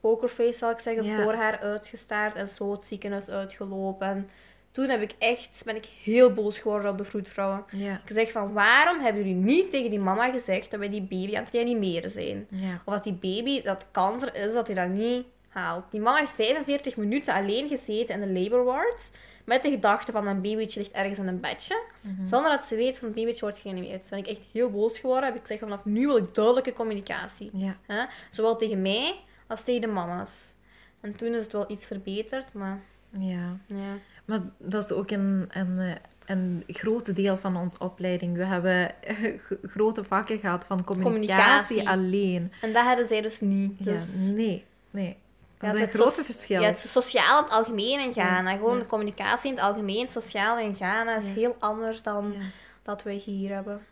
pokerface, 0.00 0.58
zal 0.58 0.70
ik 0.70 0.78
zeggen, 0.78 1.04
Ja. 1.04 1.22
voor 1.22 1.34
haar 1.34 1.58
uitgestaard. 1.58 2.34
En 2.36 2.48
zo 2.48 2.72
het 2.72 2.84
ziekenhuis 2.84 3.28
uitgelopen. 3.28 4.06
En 4.06 4.30
toen 4.72 4.88
heb 4.88 5.00
ik 5.02 5.14
echt, 5.18 5.62
ben 5.64 5.76
ik 5.76 5.84
heel 6.04 6.32
boos 6.32 6.58
geworden 6.58 6.90
op 6.90 6.98
de 6.98 7.04
vroedvrouwen. 7.04 7.64
Ja. 7.70 8.00
Ik 8.06 8.12
zeg 8.14 8.30
van, 8.32 8.52
waarom 8.52 9.00
hebben 9.00 9.22
jullie 9.22 9.38
niet 9.42 9.70
tegen 9.70 9.90
die 9.90 9.98
mama 9.98 10.30
gezegd 10.30 10.70
dat 10.70 10.80
wij 10.80 10.88
die 10.90 11.00
baby 11.02 11.36
aan 11.36 11.44
het 11.44 11.52
reanimeren 11.52 12.10
zijn? 12.10 12.46
Ja. 12.50 12.82
Of 12.84 12.94
dat 12.94 13.04
die 13.04 13.12
baby, 13.12 13.62
dat 13.62 13.84
kanker 13.90 14.34
is, 14.34 14.52
dat 14.52 14.66
hij 14.66 14.76
dat 14.76 14.88
niet 14.88 15.26
haalt. 15.48 15.84
Die 15.90 16.00
mama 16.00 16.18
heeft 16.18 16.32
45 16.34 16.96
minuten 16.96 17.34
alleen 17.34 17.68
gezeten 17.68 18.22
in 18.22 18.32
de 18.34 18.40
labor 18.40 18.64
ward. 18.64 19.10
Met 19.48 19.62
de 19.62 19.70
gedachte 19.70 20.12
van, 20.12 20.24
mijn 20.24 20.40
babytje 20.40 20.80
ligt 20.80 20.92
ergens 20.92 21.18
in 21.18 21.26
een 21.26 21.40
bedje. 21.40 21.82
Mhm. 22.00 22.26
Zonder 22.26 22.50
dat 22.50 22.64
ze 22.64 22.76
weet 22.76 22.98
van, 22.98 23.08
het 23.08 23.16
babytje 23.16 23.40
wordt 23.40 23.58
gereanimeerd. 23.58 24.00
Toen 24.00 24.10
ben 24.10 24.18
ik 24.18 24.36
echt 24.38 24.46
heel 24.52 24.70
boos 24.70 24.98
geworden. 24.98 25.24
Heb 25.24 25.34
ik 25.34 25.40
gezegd, 25.40 25.60
vanaf 25.60 25.84
nu 25.84 26.06
wil 26.06 26.16
ik 26.16 26.34
duidelijke 26.34 26.72
communicatie. 26.72 27.50
Ja. 27.52 27.76
Hè? 27.86 28.04
Zowel 28.30 28.56
tegen 28.56 28.82
mij, 28.82 29.14
als 29.46 29.64
tegen 29.64 29.80
de 29.80 29.86
mama's. 29.86 30.30
En 31.00 31.16
toen 31.16 31.34
is 31.34 31.42
het 31.42 31.52
wel 31.52 31.70
iets 31.70 31.86
verbeterd, 31.86 32.52
maar 32.52 32.80
ja. 33.10 33.56
ja. 33.66 33.96
Maar 34.24 34.40
dat 34.58 34.84
is 34.84 34.92
ook 34.92 35.10
een, 35.10 35.48
een, 35.52 35.98
een 36.26 36.64
groot 36.66 37.16
deel 37.16 37.36
van 37.36 37.56
onze 37.56 37.78
opleiding. 37.78 38.36
We 38.36 38.44
hebben 38.44 38.90
grote 39.74 40.04
vakken 40.04 40.38
gehad 40.38 40.64
van 40.64 40.84
communicatie, 40.84 41.76
Communicatie. 41.76 41.88
alleen. 41.88 42.52
En 42.60 42.72
dat 42.72 42.84
hadden 42.84 43.06
zij 43.06 43.20
dus 43.20 43.40
niet. 43.40 43.84
Dus... 43.84 44.04
Ja, 44.14 44.32
nee, 44.32 44.64
nee. 44.90 45.16
Dat 45.58 45.70
Ja, 45.70 45.76
is 45.76 45.82
een 45.82 45.88
het 45.88 45.96
grote 45.96 46.10
soci- 46.10 46.24
verschil. 46.24 46.60
Ja, 46.60 46.66
het 46.68 46.80
sociaal 46.80 47.38
in 47.38 47.44
het 47.44 47.52
algemeen 47.52 48.00
in 48.00 48.12
Ghana. 48.12 48.52
Gewoon 48.56 48.74
ja. 48.74 48.78
de 48.80 48.86
communicatie 48.86 49.50
in 49.50 49.56
het 49.56 49.64
algemeen, 49.64 50.10
sociaal 50.10 50.58
in 50.58 50.74
Ghana, 50.74 51.16
is 51.16 51.24
Ja. 51.26 51.32
heel 51.32 51.56
anders 51.58 52.02
dan 52.02 52.32
Ja. 52.38 52.44
dat 52.82 53.02
wij 53.02 53.14
hier 53.14 53.54
hebben. 53.54 53.86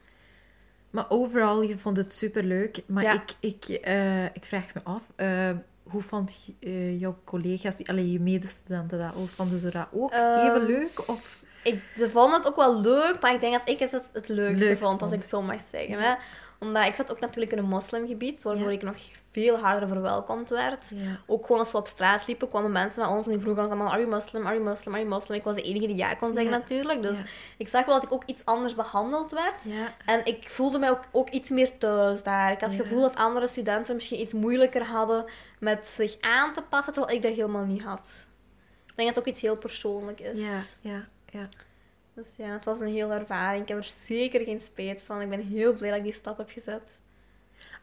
Maar 0.91 1.07
overal, 1.09 1.63
je 1.63 1.79
vond 1.79 1.97
het 1.97 2.15
superleuk. 2.15 2.83
Maar 2.87 3.15
ik, 3.15 3.35
ik, 3.41 3.65
eh, 3.69 4.25
ik 4.25 4.45
vraag 4.45 4.75
me 4.75 4.81
af, 4.85 5.03
eh, 5.17 5.51
hoe 5.83 6.03
vond 6.03 6.45
je, 6.45 6.53
eh, 6.69 7.01
jouw 7.01 7.17
collega's, 7.25 7.87
allee, 7.87 8.13
je 8.13 8.21
medestudenten 8.21 8.99
dat 8.99 9.15
ook? 9.17 9.29
Vonden 9.29 9.59
ze 9.59 9.71
dat 9.71 9.87
ook 9.93 10.11
Ehm, 10.13 10.47
even 10.47 10.67
leuk? 10.67 11.09
Of... 11.09 11.39
Ik, 11.63 11.83
ze 11.97 12.11
vonden 12.11 12.39
het 12.39 12.49
ook 12.49 12.57
wel 12.57 12.81
leuk, 12.81 13.17
maar 13.21 13.35
ik 13.35 13.41
denk 13.41 13.53
dat 13.53 13.69
ik 13.69 13.79
het 13.79 13.91
het, 14.13 14.29
leukste 14.29 14.65
Leukst 14.65 14.85
vond, 14.85 15.03
als 15.03 15.13
ik 15.13 15.21
het 15.21 15.29
zo 15.29 15.43
mag 15.43 15.61
zeggen. 15.73 15.99
Hè? 15.99 16.15
Omdat 16.59 16.85
ik 16.87 16.95
zat 16.95 17.11
ook 17.11 17.21
natuurlijk 17.21 17.53
in 17.53 17.59
een 17.59 17.69
moslimgebied, 17.69 18.43
waardoor 18.43 18.67
Ja. 18.69 18.75
ik 18.77 18.83
nog 18.83 18.97
veel 19.37 19.59
harder 19.59 19.89
verwelkomd 19.89 20.49
werd. 20.49 20.87
Ja. 20.89 21.19
Ook 21.27 21.47
gewoon 21.47 21.61
als 21.61 21.73
we 21.73 21.79
op 21.79 21.87
straat 21.87 22.27
liepen, 22.27 22.49
kwamen 22.49 22.73
mensen 22.73 23.01
naar 23.01 23.11
ons 23.11 23.25
en 23.27 23.31
die 23.33 23.41
vroegen 23.41 23.63
ons 23.63 23.73
allemaal, 23.73 23.93
are 23.93 24.01
you 24.01 24.15
Muslim, 24.15 24.47
are 24.47 24.55
you 24.55 24.69
Muslim, 24.69 24.95
are 24.95 25.03
you 25.03 25.15
Muslim? 25.15 25.37
Ik 25.37 25.45
was 25.45 25.55
de 25.55 25.63
enige 25.63 25.87
die 25.87 25.97
ja 25.97 26.15
kon 26.15 26.33
zeggen 26.35 26.53
Ja. 26.53 26.59
natuurlijk. 26.59 27.03
Dus 27.03 27.19
ik 27.57 27.69
zag 27.69 27.85
wel 27.85 27.95
dat 27.95 28.05
ik 28.05 28.13
ook 28.13 28.25
iets 28.27 28.45
anders 28.45 28.75
behandeld 28.75 29.31
werd. 29.31 29.65
En 30.07 30.25
ik 30.27 30.49
voelde 30.49 30.79
mij 30.79 30.91
ook, 30.91 31.01
ook 31.13 31.31
iets 31.31 31.51
meer 31.51 31.79
thuis 31.79 32.23
daar. 32.23 32.53
Ik 32.53 32.61
had 32.61 32.71
het 32.71 32.81
gevoel 32.81 33.01
dat 33.01 33.15
andere 33.15 33.49
studenten 33.49 33.95
misschien 33.95 34.21
iets 34.21 34.33
moeilijker 34.33 34.85
hadden 34.85 35.25
met 35.59 35.87
zich 35.89 36.17
aan 36.21 36.53
te 36.53 36.63
passen, 36.63 36.93
terwijl 36.93 37.17
ik 37.17 37.23
dat 37.23 37.33
helemaal 37.35 37.65
niet 37.65 37.83
had. 37.83 38.27
Ik 38.87 38.97
denk 38.97 39.09
dat 39.09 39.17
het 39.17 39.19
ook 39.19 39.33
iets 39.33 39.41
heel 39.41 39.57
persoonlijk 39.57 40.21
is. 40.21 40.41
Ja, 40.41 40.61
ja, 40.81 41.07
ja. 41.31 41.49
Dus 42.15 42.27
ja, 42.37 42.47
het 42.47 42.65
was 42.65 42.81
een 42.81 42.93
hele 42.93 43.15
ervaring. 43.15 43.63
Ik 43.63 43.69
heb 43.69 43.79
er 43.79 43.91
zeker 44.07 44.41
geen 44.41 44.61
spijt 44.61 45.03
van. 45.03 45.21
Ik 45.21 45.29
ben 45.29 45.41
heel 45.41 45.73
blij 45.73 45.89
dat 45.89 45.99
ik 45.99 46.05
die 46.05 46.13
stap 46.13 46.39
heb 46.39 46.51
gezet. 46.51 46.99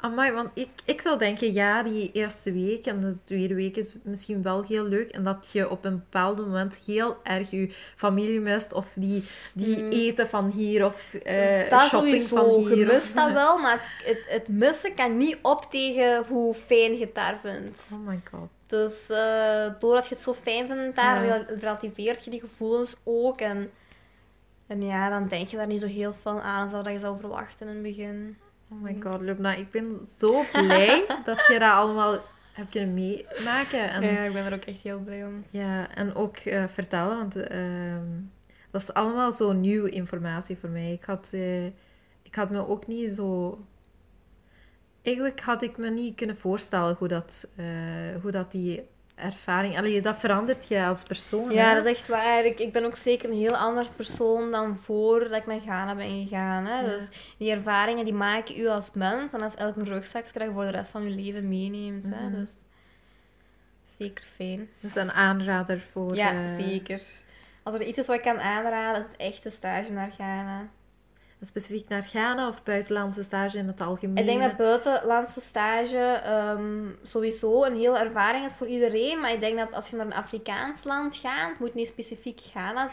Amai, 0.03 0.31
want 0.31 0.49
ik, 0.53 0.67
ik 0.85 1.01
zou 1.01 1.17
denken, 1.19 1.53
ja, 1.53 1.83
die 1.83 2.11
eerste 2.11 2.51
week 2.53 2.85
en 2.85 2.99
de 3.01 3.15
tweede 3.23 3.53
week 3.55 3.77
is 3.77 3.95
misschien 4.03 4.41
wel 4.41 4.63
heel 4.63 4.83
leuk. 4.85 5.11
En 5.11 5.23
dat 5.23 5.49
je 5.51 5.69
op 5.69 5.85
een 5.85 5.95
bepaald 5.99 6.37
moment 6.37 6.75
heel 6.85 7.17
erg 7.23 7.49
je 7.51 7.73
familie 7.95 8.39
mist. 8.39 8.73
Of 8.73 8.91
die, 8.95 9.23
die 9.53 9.77
Mm. 9.83 9.89
eten 9.91 10.27
van 10.27 10.49
hier 10.49 10.85
of 10.85 11.13
eh, 11.13 11.69
dat 11.69 11.81
shopping 11.81 12.27
van 12.27 12.49
hier. 12.55 12.77
Je 12.77 12.85
of- 12.85 12.91
mist 12.91 13.13
dat 13.15 13.31
wel, 13.43 13.57
maar 13.57 14.01
het, 14.05 14.23
het 14.27 14.47
missen 14.47 14.95
kan 14.95 15.17
niet 15.17 15.37
op 15.41 15.65
tegen 15.69 16.25
hoe 16.27 16.53
fijn 16.53 16.93
je 16.97 17.05
het 17.05 17.15
daar 17.15 17.39
vindt. 17.41 17.81
Oh 17.93 18.07
my 18.07 18.21
god. 18.31 18.49
Dus 18.67 19.09
eh, 19.09 19.65
doordat 19.79 20.07
je 20.07 20.15
het 20.15 20.23
zo 20.23 20.33
fijn 20.33 20.67
vindt 20.67 20.95
daar, 20.95 21.25
Ja. 21.25 21.35
rel- 21.35 21.57
relativeert 21.59 22.23
je 22.23 22.29
die 22.31 22.39
gevoelens 22.39 22.95
ook. 23.03 23.41
En, 23.41 23.71
en 24.67 24.81
ja, 24.85 25.09
dan 25.09 25.27
denk 25.27 25.47
je 25.47 25.57
daar 25.57 25.67
niet 25.67 25.81
zo 25.81 25.87
heel 25.87 26.13
veel 26.21 26.41
aan 26.41 26.73
als 26.73 26.83
dat 26.83 26.93
je 26.93 26.99
zou 26.99 27.19
verwachten 27.19 27.67
in 27.67 27.73
het 27.73 27.83
begin. 27.83 28.37
Oh 28.73 28.81
my 28.81 29.01
god, 29.01 29.21
Lubna, 29.21 29.53
ik 29.53 29.71
ben 29.71 30.05
zo 30.05 30.43
blij 30.51 31.05
dat 31.25 31.45
je 31.47 31.59
dat 31.59 31.71
allemaal 31.71 32.19
hebt 32.51 32.69
kunnen 32.69 32.93
meemaken. 32.93 33.89
En, 33.89 34.01
Ja, 34.01 34.23
ik 34.23 34.33
ben 34.33 34.45
er 34.45 34.53
ook 34.53 34.63
echt 34.63 34.81
heel 34.81 34.99
blij 34.99 35.25
om. 35.25 35.43
Ja, 35.49 35.95
en 35.95 36.15
ook 36.15 36.37
eh, 36.37 36.63
vertellen, 36.67 37.17
want 37.17 37.35
ehm, 37.35 38.07
dat 38.71 38.81
is 38.81 38.93
allemaal 38.93 39.31
zo 39.31 39.51
nieuwe 39.51 39.89
informatie 39.89 40.57
voor 40.57 40.69
mij. 40.69 40.91
Ik 40.91 41.03
had, 41.03 41.29
eh, 41.31 41.65
ik 42.21 42.35
had 42.35 42.49
me 42.49 42.67
ook 42.67 42.87
niet 42.87 43.11
zo... 43.11 43.59
Eigenlijk 45.01 45.39
had 45.39 45.61
ik 45.61 45.77
me 45.77 45.89
niet 45.89 46.15
kunnen 46.15 46.37
voorstellen 46.37 46.95
hoe 46.99 47.07
dat, 47.07 47.47
eh, 47.55 47.65
hoe 48.21 48.31
dat 48.31 48.51
die 48.51 48.83
ervaring... 49.15 49.77
Allee, 49.77 50.01
dat 50.01 50.17
verandert 50.17 50.67
je 50.67 50.85
als 50.85 51.03
persoon. 51.03 51.51
Ja, 51.51 51.69
hè? 51.69 51.75
dat 51.75 51.85
is 51.85 51.91
echt 51.91 52.07
waar. 52.07 52.45
Ik, 52.45 52.59
ik 52.59 52.71
ben 52.71 52.85
ook 52.85 52.97
zeker 52.97 53.29
een 53.29 53.37
heel 53.37 53.55
ander 53.55 53.87
persoon 53.95 54.51
dan 54.51 54.77
voordat 54.77 55.39
ik 55.39 55.45
naar 55.45 55.59
Ghana 55.59 55.95
ben 55.95 56.27
gegaan. 56.27 56.65
Hè. 56.65 56.79
Ja. 56.79 56.87
Dus 56.87 57.03
die 57.37 57.51
ervaringen 57.51 58.05
die 58.05 58.13
maken 58.13 58.59
u 58.59 58.67
als 58.67 58.91
mens 58.93 59.33
en 59.33 59.41
als 59.41 59.55
elke 59.55 59.83
rugzakje 59.83 60.39
dat 60.39 60.47
je 60.47 60.53
voor 60.53 60.63
de 60.63 60.71
rest 60.71 60.91
van 60.91 61.03
je 61.03 61.15
leven 61.15 61.47
meeneemt. 61.47 62.05
Hè. 62.09 62.29
Mhm. 62.29 62.39
Dus 62.39 62.51
zeker 63.97 64.25
fijn. 64.35 64.69
Dus 64.79 64.95
een 64.95 65.11
aanrader 65.11 65.79
voor... 65.91 66.15
Ja, 66.15 66.31
eh, 66.31 66.65
zeker. 66.65 67.01
Als 67.63 67.75
er 67.75 67.85
iets 67.85 67.97
is 67.97 68.05
wat 68.05 68.15
ik 68.15 68.21
kan 68.21 68.39
aanraden, 68.39 69.01
is 69.01 69.07
het 69.07 69.17
echt 69.17 69.53
stage 69.53 69.91
naar 69.91 70.11
Ghana. 70.11 70.69
Specifiek 71.45 71.89
naar 71.89 72.03
Ghana 72.03 72.47
of 72.47 72.63
buitenlandse 72.63 73.23
stage 73.23 73.57
in 73.57 73.67
het 73.67 73.81
algemeen. 73.81 74.17
Ik 74.17 74.25
denk 74.25 74.41
dat 74.41 74.57
buitenlandse 74.57 75.41
stage 75.41 75.97
ehm, 76.23 76.85
sowieso 77.03 77.63
een 77.63 77.75
hele 77.75 77.97
ervaring 77.97 78.45
is 78.45 78.53
voor 78.53 78.67
iedereen. 78.67 79.19
Maar 79.19 79.33
ik 79.33 79.39
denk 79.39 79.57
dat 79.57 79.73
als 79.73 79.89
je 79.89 79.95
naar 79.95 80.05
een 80.05 80.13
Afrikaans 80.13 80.83
land 80.83 81.15
gaat, 81.15 81.49
het 81.49 81.59
moet 81.59 81.73
niet 81.73 81.87
specifiek 81.87 82.39
Ghana 82.39 82.89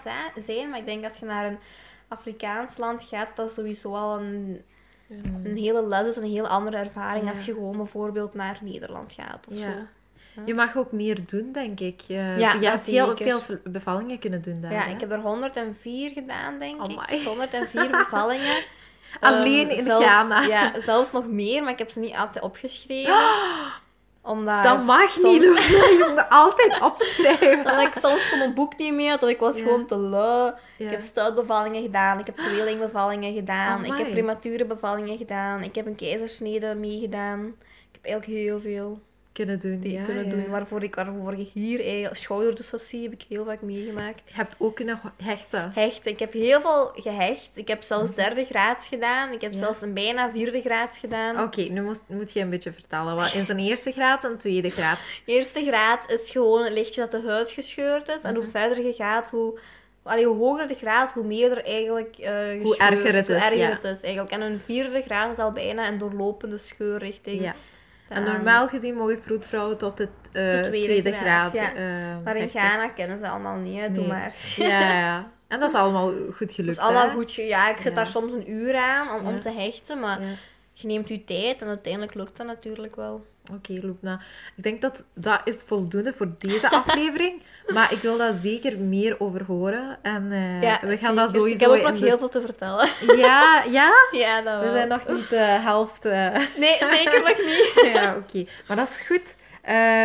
zijn, 0.47 0.71
maar 0.71 0.79
ik 0.79 0.87
denk 0.87 1.03
dat 1.03 1.11
als 1.11 1.21
je 1.21 1.27
naar 1.27 1.47
een 1.47 1.59
Afrikaans 2.09 2.77
land 2.77 3.03
gaat, 3.03 3.27
dat 3.27 3.37
dat 3.37 3.53
sowieso 3.53 3.95
al 3.95 4.19
een, 4.19 4.63
een 5.45 5.57
hele 5.57 5.87
les 5.87 6.07
is, 6.07 6.17
een 6.17 6.31
heel 6.31 6.49
andere 6.49 6.77
ervaring 6.77 7.25
Ja. 7.25 7.31
als 7.33 7.45
je 7.45 7.53
gewoon 7.53 7.77
bijvoorbeeld 7.77 8.35
naar 8.35 8.59
Nederland 8.63 9.13
gaat 9.13 9.47
of 9.51 9.55
Ja. 9.59 9.65
zo. 9.65 9.71
Je 10.45 10.55
mag 10.55 10.77
ook 10.77 10.93
meer 10.93 11.19
doen, 11.27 11.53
denk 11.53 11.81
ik. 11.81 12.01
Je, 12.01 12.35
Ja, 12.39 12.53
je 12.53 12.69
hebt 12.69 12.87
heel 12.87 13.17
veel 13.17 13.41
bevallingen 13.65 14.19
kunnen 14.19 14.43
doen 14.43 14.61
daar. 14.61 14.73
Ja, 14.73 14.81
hè? 14.83 14.91
ik 14.95 15.01
heb 15.01 15.11
er 15.11 15.19
104 15.21 16.11
gedaan, 16.11 16.59
denk 16.59 16.83
ik. 16.85 17.23
104 17.25 17.91
bevallingen. 18.05 18.63
Alleen 19.21 19.69
Ehm, 19.69 19.79
in 19.79 19.85
zelfs- 19.85 20.05
Ghana. 20.07 20.41
Ja, 20.43 20.73
zelfs 20.85 21.13
nog 21.13 21.27
meer, 21.27 21.63
maar 21.63 21.73
ik 21.73 21.79
heb 21.79 21.91
ze 21.91 21.99
niet 21.99 22.15
altijd 22.17 22.45
opgeschreven. 22.45 23.15
Omdat 24.23 24.63
Dat 24.65 24.85
mag 24.85 25.11
soms- 25.11 25.25
niet. 25.25 25.43
Je 25.99 26.07
moet 26.15 26.25
altijd 26.29 26.81
opschrijven. 26.81 27.57
Omdat 27.59 27.81
ik 27.81 27.93
soms 28.01 28.21
gewoon 28.23 28.39
mijn 28.39 28.55
boek 28.55 28.77
niet 28.79 28.95
meer 28.95 29.11
had, 29.11 29.29
ik 29.29 29.39
was 29.41 29.57
Ja. 29.57 29.63
gewoon 29.63 29.87
te 29.87 29.97
lui. 29.97 30.53
Ja. 30.77 30.85
Ik 30.85 30.91
heb 30.91 31.01
stuitbevallingen 31.01 31.83
gedaan, 31.83 32.19
ik 32.19 32.27
heb 32.27 32.37
tweelingbevallingen 32.37 33.35
gedaan, 33.35 33.85
ik 33.85 33.93
heb 33.97 34.11
premature 34.11 34.65
bevallingen 34.65 35.17
gedaan, 35.17 35.63
ik 35.63 35.75
heb 35.75 35.87
een 35.87 35.95
keizersnede 35.97 36.75
meegedaan. 36.75 37.47
Ik 37.93 37.99
heb 38.03 38.05
eigenlijk 38.05 38.41
heel 38.43 38.61
veel 38.61 39.01
kunnen 39.33 39.59
doen. 39.59 39.81
die 39.81 39.93
ja, 39.93 40.05
kunnen 40.05 40.25
ja. 40.25 40.31
doen. 40.31 40.49
Waarvoor 40.49 40.83
ik, 40.83 40.95
waarvoor 40.95 41.37
je 41.37 41.49
hier 41.53 41.81
eigenlijk 41.85 42.17
schouderdyssossie 42.17 43.03
heb 43.03 43.13
ik 43.13 43.25
heel 43.29 43.45
vaak 43.45 43.61
meegemaakt. 43.61 44.23
Je 44.31 44.35
hebt 44.35 44.55
ook 44.59 44.75
kunnen 44.77 45.01
hechten. 45.23 45.71
Hecht. 45.75 46.07
Ik 46.07 46.19
heb 46.19 46.33
heel 46.33 46.61
veel 46.61 46.91
gehecht. 46.95 47.49
Ik 47.55 47.69
heb 47.69 47.83
zelfs 47.83 48.15
derde 48.15 48.45
graads 48.45 48.89
gedaan. 48.89 49.33
Ik 49.33 49.41
heb 49.41 49.53
Ja. 49.53 49.59
zelfs 49.59 49.83
een 49.83 49.95
bijna 49.95 50.31
vierde 50.31 50.61
graads 50.61 50.99
gedaan. 50.99 51.43
Oké, 51.43 51.61
nu 51.63 51.83
moet, 51.83 52.03
moet 52.09 52.33
je 52.33 52.41
een 52.41 52.51
beetje 52.51 52.73
vertellen. 52.73 53.17
Wat 53.17 53.33
in 53.35 53.47
zijn 53.47 53.59
eerste 53.59 53.93
graad 53.93 54.25
en 54.25 54.39
tweede 54.39 54.71
graad. 54.71 54.99
Eerste 55.25 55.65
graad 55.65 56.11
is 56.11 56.31
gewoon 56.31 56.67
een 56.67 56.73
lichtje 56.73 57.01
dat 57.09 57.23
de 57.23 57.29
huid 57.29 57.51
gescheurd 57.51 58.09
is. 58.09 58.21
En 58.23 58.35
hoe 58.35 58.43
Mhm. 58.43 58.51
verder 58.53 58.87
je 58.87 58.93
gaat, 58.93 59.31
hoe, 59.31 59.59
allee, 60.03 60.27
hoe 60.27 60.37
hoger 60.37 60.69
de 60.69 60.75
graad, 60.75 61.13
hoe 61.13 61.25
meer 61.25 61.51
er 61.51 61.65
eigenlijk 61.65 62.17
eh 62.19 62.33
gescheurd 62.33 62.79
erger 62.79 63.15
het 63.15 63.27
hoe 63.27 63.37
is, 63.37 63.43
erger 63.43 63.59
ja. 63.59 63.71
het 63.71 63.85
is 63.85 64.01
eigenlijk. 64.01 64.33
En 64.33 64.41
een 64.41 64.61
vierde 64.65 65.03
graad 65.03 65.33
is 65.33 65.39
al 65.39 65.53
bijna 65.53 65.89
een 65.89 65.99
doorlopende 65.99 66.59
scheur 66.59 66.99
richting 66.99 67.53
En 68.11 68.27
aan- 68.27 68.33
normaal 68.35 68.69
gezien 68.69 68.95
mogen 68.95 69.23
vroedvrouwen 69.23 69.77
tot 69.79 69.99
het 69.99 70.11
De 70.33 70.61
tweede 70.65 70.85
tweede, 70.87 71.13
graad, 71.13 71.51
graad. 71.51 71.75
ja. 71.77 72.19
Maar 72.25 72.37
in 72.37 72.43
hechten. 72.43 72.61
Ghana 72.61 72.89
kennen 72.89 73.19
ze 73.19 73.29
allemaal 73.29 73.57
niet, 73.57 73.81
hè. 73.81 73.93
doe 73.93 73.99
Nee. 73.99 74.13
maar. 74.13 74.35
Ja, 74.57 74.81
ja. 74.99 75.31
En 75.49 75.61
dat 75.61 75.71
is 75.71 75.77
allemaal 75.77 76.13
goed 76.35 76.53
gelukt. 76.53 76.77
is 76.79 76.83
allemaal 76.83 77.09
hè? 77.09 77.15
goed. 77.15 77.35
Ja, 77.35 77.69
ik 77.71 77.77
zit 77.77 77.85
Ja. 77.85 77.95
daar 77.95 78.07
soms 78.07 78.33
een 78.33 78.51
uur 78.51 78.77
aan 78.77 79.21
om, 79.21 79.27
om 79.27 79.41
te 79.41 79.51
hechten, 79.51 80.01
maar 80.01 80.21
je 80.73 80.87
neemt 80.87 81.09
je 81.09 81.25
tijd 81.25 81.63
en 81.63 81.69
uiteindelijk 81.69 82.15
lukt 82.15 82.37
dat 82.37 82.47
natuurlijk 82.47 82.97
wel. 82.97 83.25
Oké, 83.53 83.73
Loepna. 83.83 84.21
Ik 84.57 84.63
denk 84.63 84.81
dat 84.81 85.05
dat 85.15 85.41
is 85.45 85.63
voldoende 85.67 86.13
voor 86.13 86.29
deze 86.39 86.71
aflevering. 86.81 87.43
Maar 87.75 87.93
ik 87.93 87.99
wil 87.99 88.17
daar 88.17 88.33
zeker 88.43 88.79
meer 88.79 89.17
over 89.19 89.45
horen. 89.47 89.99
En 90.03 90.29
eh, 90.33 90.63
ja, 90.63 90.81
we 90.83 90.97
gaan 90.97 91.17
dat 91.17 91.35
sowieso... 91.35 91.55
Ik 91.55 91.61
heb 91.61 91.71
ook 91.87 91.91
nog 91.93 92.01
de- 92.01 92.07
heel 92.07 92.19
veel 92.19 92.29
te 92.29 92.41
vertellen. 92.41 92.89
Ja, 93.17 93.63
ja? 93.71 93.93
ja, 94.13 94.41
dat 94.43 94.59
We 94.59 94.65
wel. 94.65 94.75
zijn 94.75 94.89
nog 94.89 95.09
niet 95.09 95.29
de 95.29 95.37
helft... 95.39 96.05
eh. 96.05 96.37
Nee, 96.57 96.77
zeker 96.79 97.21
nog 97.23 97.39
niet. 97.39 97.71
ja, 97.95 98.17
oké. 98.17 98.45
Maar 98.69 98.77
dat 98.77 98.89
is 98.89 99.01
goed. 99.01 99.35
Eh, 99.63 100.05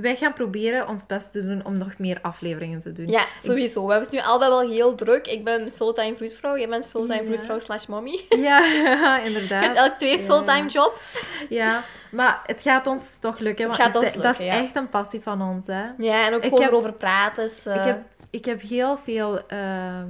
wij 0.00 0.16
gaan 0.16 0.32
proberen 0.32 0.88
ons 0.88 1.06
best 1.06 1.32
te 1.32 1.42
doen 1.46 1.64
om 1.64 1.78
nog 1.78 1.98
meer 1.98 2.18
afleveringen 2.22 2.80
te 2.80 2.92
doen. 2.92 3.08
Ja, 3.08 3.24
sowieso. 3.42 3.86
We 3.86 3.92
hebben 3.92 4.10
het 4.10 4.18
nu 4.20 4.24
allebei 4.26 4.50
wel 4.50 4.70
heel 4.70 4.94
druk. 4.94 5.26
Ik 5.26 5.44
ben 5.44 5.72
fulltime 5.74 6.16
vroedvrouw. 6.16 6.56
Jij 6.58 6.68
bent 6.68 6.86
fulltime 6.86 7.22
Ja. 7.22 7.24
vroedvrouw 7.24 7.58
slash 7.58 7.86
mommy. 7.86 8.20
Ja, 8.28 8.58
Je 8.66 9.22
inderdaad. 9.24 9.62
hebt 9.62 9.74
elk 9.76 9.94
twee 9.94 10.18
Ja. 10.18 10.24
fulltime 10.24 10.68
jobs. 10.68 11.24
Ja, 11.48 11.82
maar 12.10 12.40
het 12.46 12.62
gaat 12.62 12.86
ons 12.86 13.18
toch 13.18 13.38
lukken. 13.38 13.68
Het 13.68 13.76
Want 13.76 13.88
gaat 13.88 14.02
ons 14.02 14.12
dat 14.14 14.24
lukken, 14.24 14.46
is 14.46 14.52
ja. 14.54 14.62
echt 14.62 14.76
een 14.76 14.88
passie 14.88 15.20
van 15.20 15.42
ons, 15.42 15.66
hè. 15.66 15.84
Ja, 15.98 16.26
en 16.26 16.34
ook 16.34 16.42
Ik 16.42 16.48
gewoon 16.48 16.60
heb- 16.62 16.70
erover 16.70 16.92
praten. 16.92 17.44
Is, 17.44 17.66
eh, 17.66 17.74
Ik, 17.76 17.84
heb, 17.84 17.98
ik 18.30 18.44
heb 18.44 18.60
heel 18.60 18.96
veel 18.96 19.46
ehm 19.46 20.08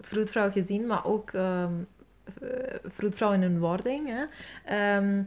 vroedvrouw 0.00 0.50
gezien, 0.50 0.86
maar 0.86 1.04
ook 1.04 1.30
v- 1.30 2.76
vroedvrouw 2.84 3.32
in 3.32 3.42
hun 3.42 3.58
wording. 3.58 4.08
Hè. 4.08 4.24
Ehm, 4.64 5.22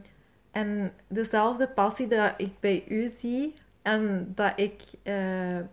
en 0.52 0.92
dezelfde 1.08 1.68
passie 1.68 2.08
dat 2.08 2.34
ik 2.38 2.60
bij 2.60 2.84
u 2.88 3.08
zie 3.08 3.54
en 3.86 4.32
dat 4.36 4.52
ik, 4.56 4.82
eh, 5.04 5.16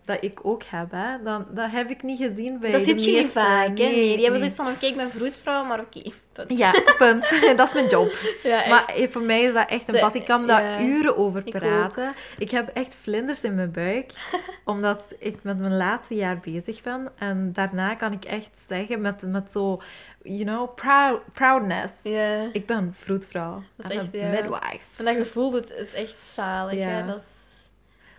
dat 0.05 0.17
ik 0.23 0.39
ook 0.43 0.63
heb, 0.63 0.91
hè, 0.91 1.23
dan, 1.23 1.45
dat 1.49 1.71
heb 1.71 1.89
ik 1.89 2.03
niet 2.03 2.17
gezien 2.17 2.59
bij 2.59 2.71
dat 2.71 2.79
de 2.79 2.85
zit 2.85 2.99
je 2.99 3.05
niet 3.05 3.15
meeste. 3.15 3.39
vaak, 3.39 3.67
hè? 3.67 3.73
Nee, 3.73 3.93
die 3.93 4.23
hebben 4.23 4.29
nee. 4.29 4.39
zoiets 4.39 4.55
van, 4.55 4.67
oké, 4.67 4.85
ik 4.85 4.95
ben 4.95 5.09
vroedvrouw, 5.09 5.63
maar 5.63 5.79
oké. 5.79 6.01
punt. 6.33 6.57
Ja, 6.57 6.71
punt. 6.97 7.29
dat 7.57 7.67
is 7.67 7.73
mijn 7.73 7.87
job. 7.87 8.11
Ja. 8.43 8.67
Maar 8.67 8.93
voor 9.09 9.21
mij 9.21 9.43
is 9.43 9.53
dat 9.53 9.69
echt 9.69 9.87
een 9.93 9.99
passie. 9.99 10.21
Ik 10.21 10.27
kan 10.27 10.47
daar 10.47 10.63
ja. 10.63 10.81
uren 10.81 11.17
over 11.17 11.41
Ik 11.45 11.53
praten. 11.53 12.13
Ik, 12.37 12.51
heb 12.51 12.67
echt 12.67 12.95
vlinders 13.01 13.43
in 13.43 13.55
mijn 13.55 13.71
buik, 13.71 14.11
omdat 14.65 15.15
ik 15.19 15.43
met 15.43 15.59
mijn 15.59 15.77
laatste 15.77 16.15
jaar 16.15 16.39
bezig 16.39 16.81
ben. 16.81 17.11
En 17.17 17.49
daarna 17.53 17.95
kan 17.95 18.11
ik 18.11 18.25
echt 18.25 18.65
zeggen 18.67 19.01
met, 19.01 19.21
met 19.21 19.51
zo, 19.51 19.81
you 20.23 20.43
know, 20.43 20.75
proud, 20.75 21.21
proudness. 21.31 21.93
Ja. 22.03 22.49
Ik 22.51 22.65
ben 22.65 22.93
vroedvrouw. 22.95 23.63
Dat 23.75 23.85
en 23.85 23.91
is 23.91 23.97
een 23.97 24.21
echt, 24.21 24.33
ja. 24.33 24.41
midwife. 24.41 24.79
En 24.97 25.05
dat 25.05 25.15
gevoel 25.15 25.51
dat 25.51 25.71
is 25.71 25.93
echt 25.93 26.15
zalig, 26.33 26.79
Ja. 26.79 26.87
hè? 26.87 27.05
Dat 27.05 27.15
is... 27.15 27.32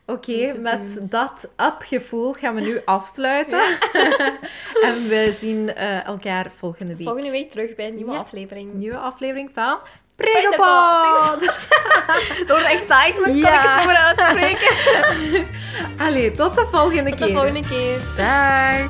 Oké, 0.06 0.54
met 0.58 0.98
dat 1.00 1.50
opgevoel 1.56 2.32
gaan 2.32 2.54
we 2.54 2.60
nu 2.60 2.80
afsluiten. 2.84 3.62
En 4.82 5.08
we 5.08 5.36
zien 5.38 5.74
eh, 5.74 6.06
elkaar 6.06 6.50
volgende 6.56 6.96
week. 6.96 7.06
Volgende 7.06 7.30
week 7.30 7.50
terug 7.50 7.74
bij 7.74 7.88
een 7.88 7.94
nieuwe 7.94 8.16
aflevering. 8.16 8.74
Nieuwe 8.74 8.96
aflevering 8.96 9.50
van 9.54 9.78
Pregopod! 10.16 11.40
Door 12.48 12.58
de 12.58 12.68
excitement 12.68 13.34
ja. 13.34 13.50
kan 13.50 13.54
ik 13.54 13.70
het 13.70 13.84
maar 13.86 13.96
uitspreken. 13.96 15.46
Allee, 16.06 16.30
tot 16.30 16.54
de 16.54 16.66
volgende 16.70 17.10
tot 17.10 17.18
keer. 17.18 17.26
Tot 17.26 17.26
de 17.26 17.32
volgende 17.32 17.68
keer. 17.68 18.00
Bye. 18.16 18.88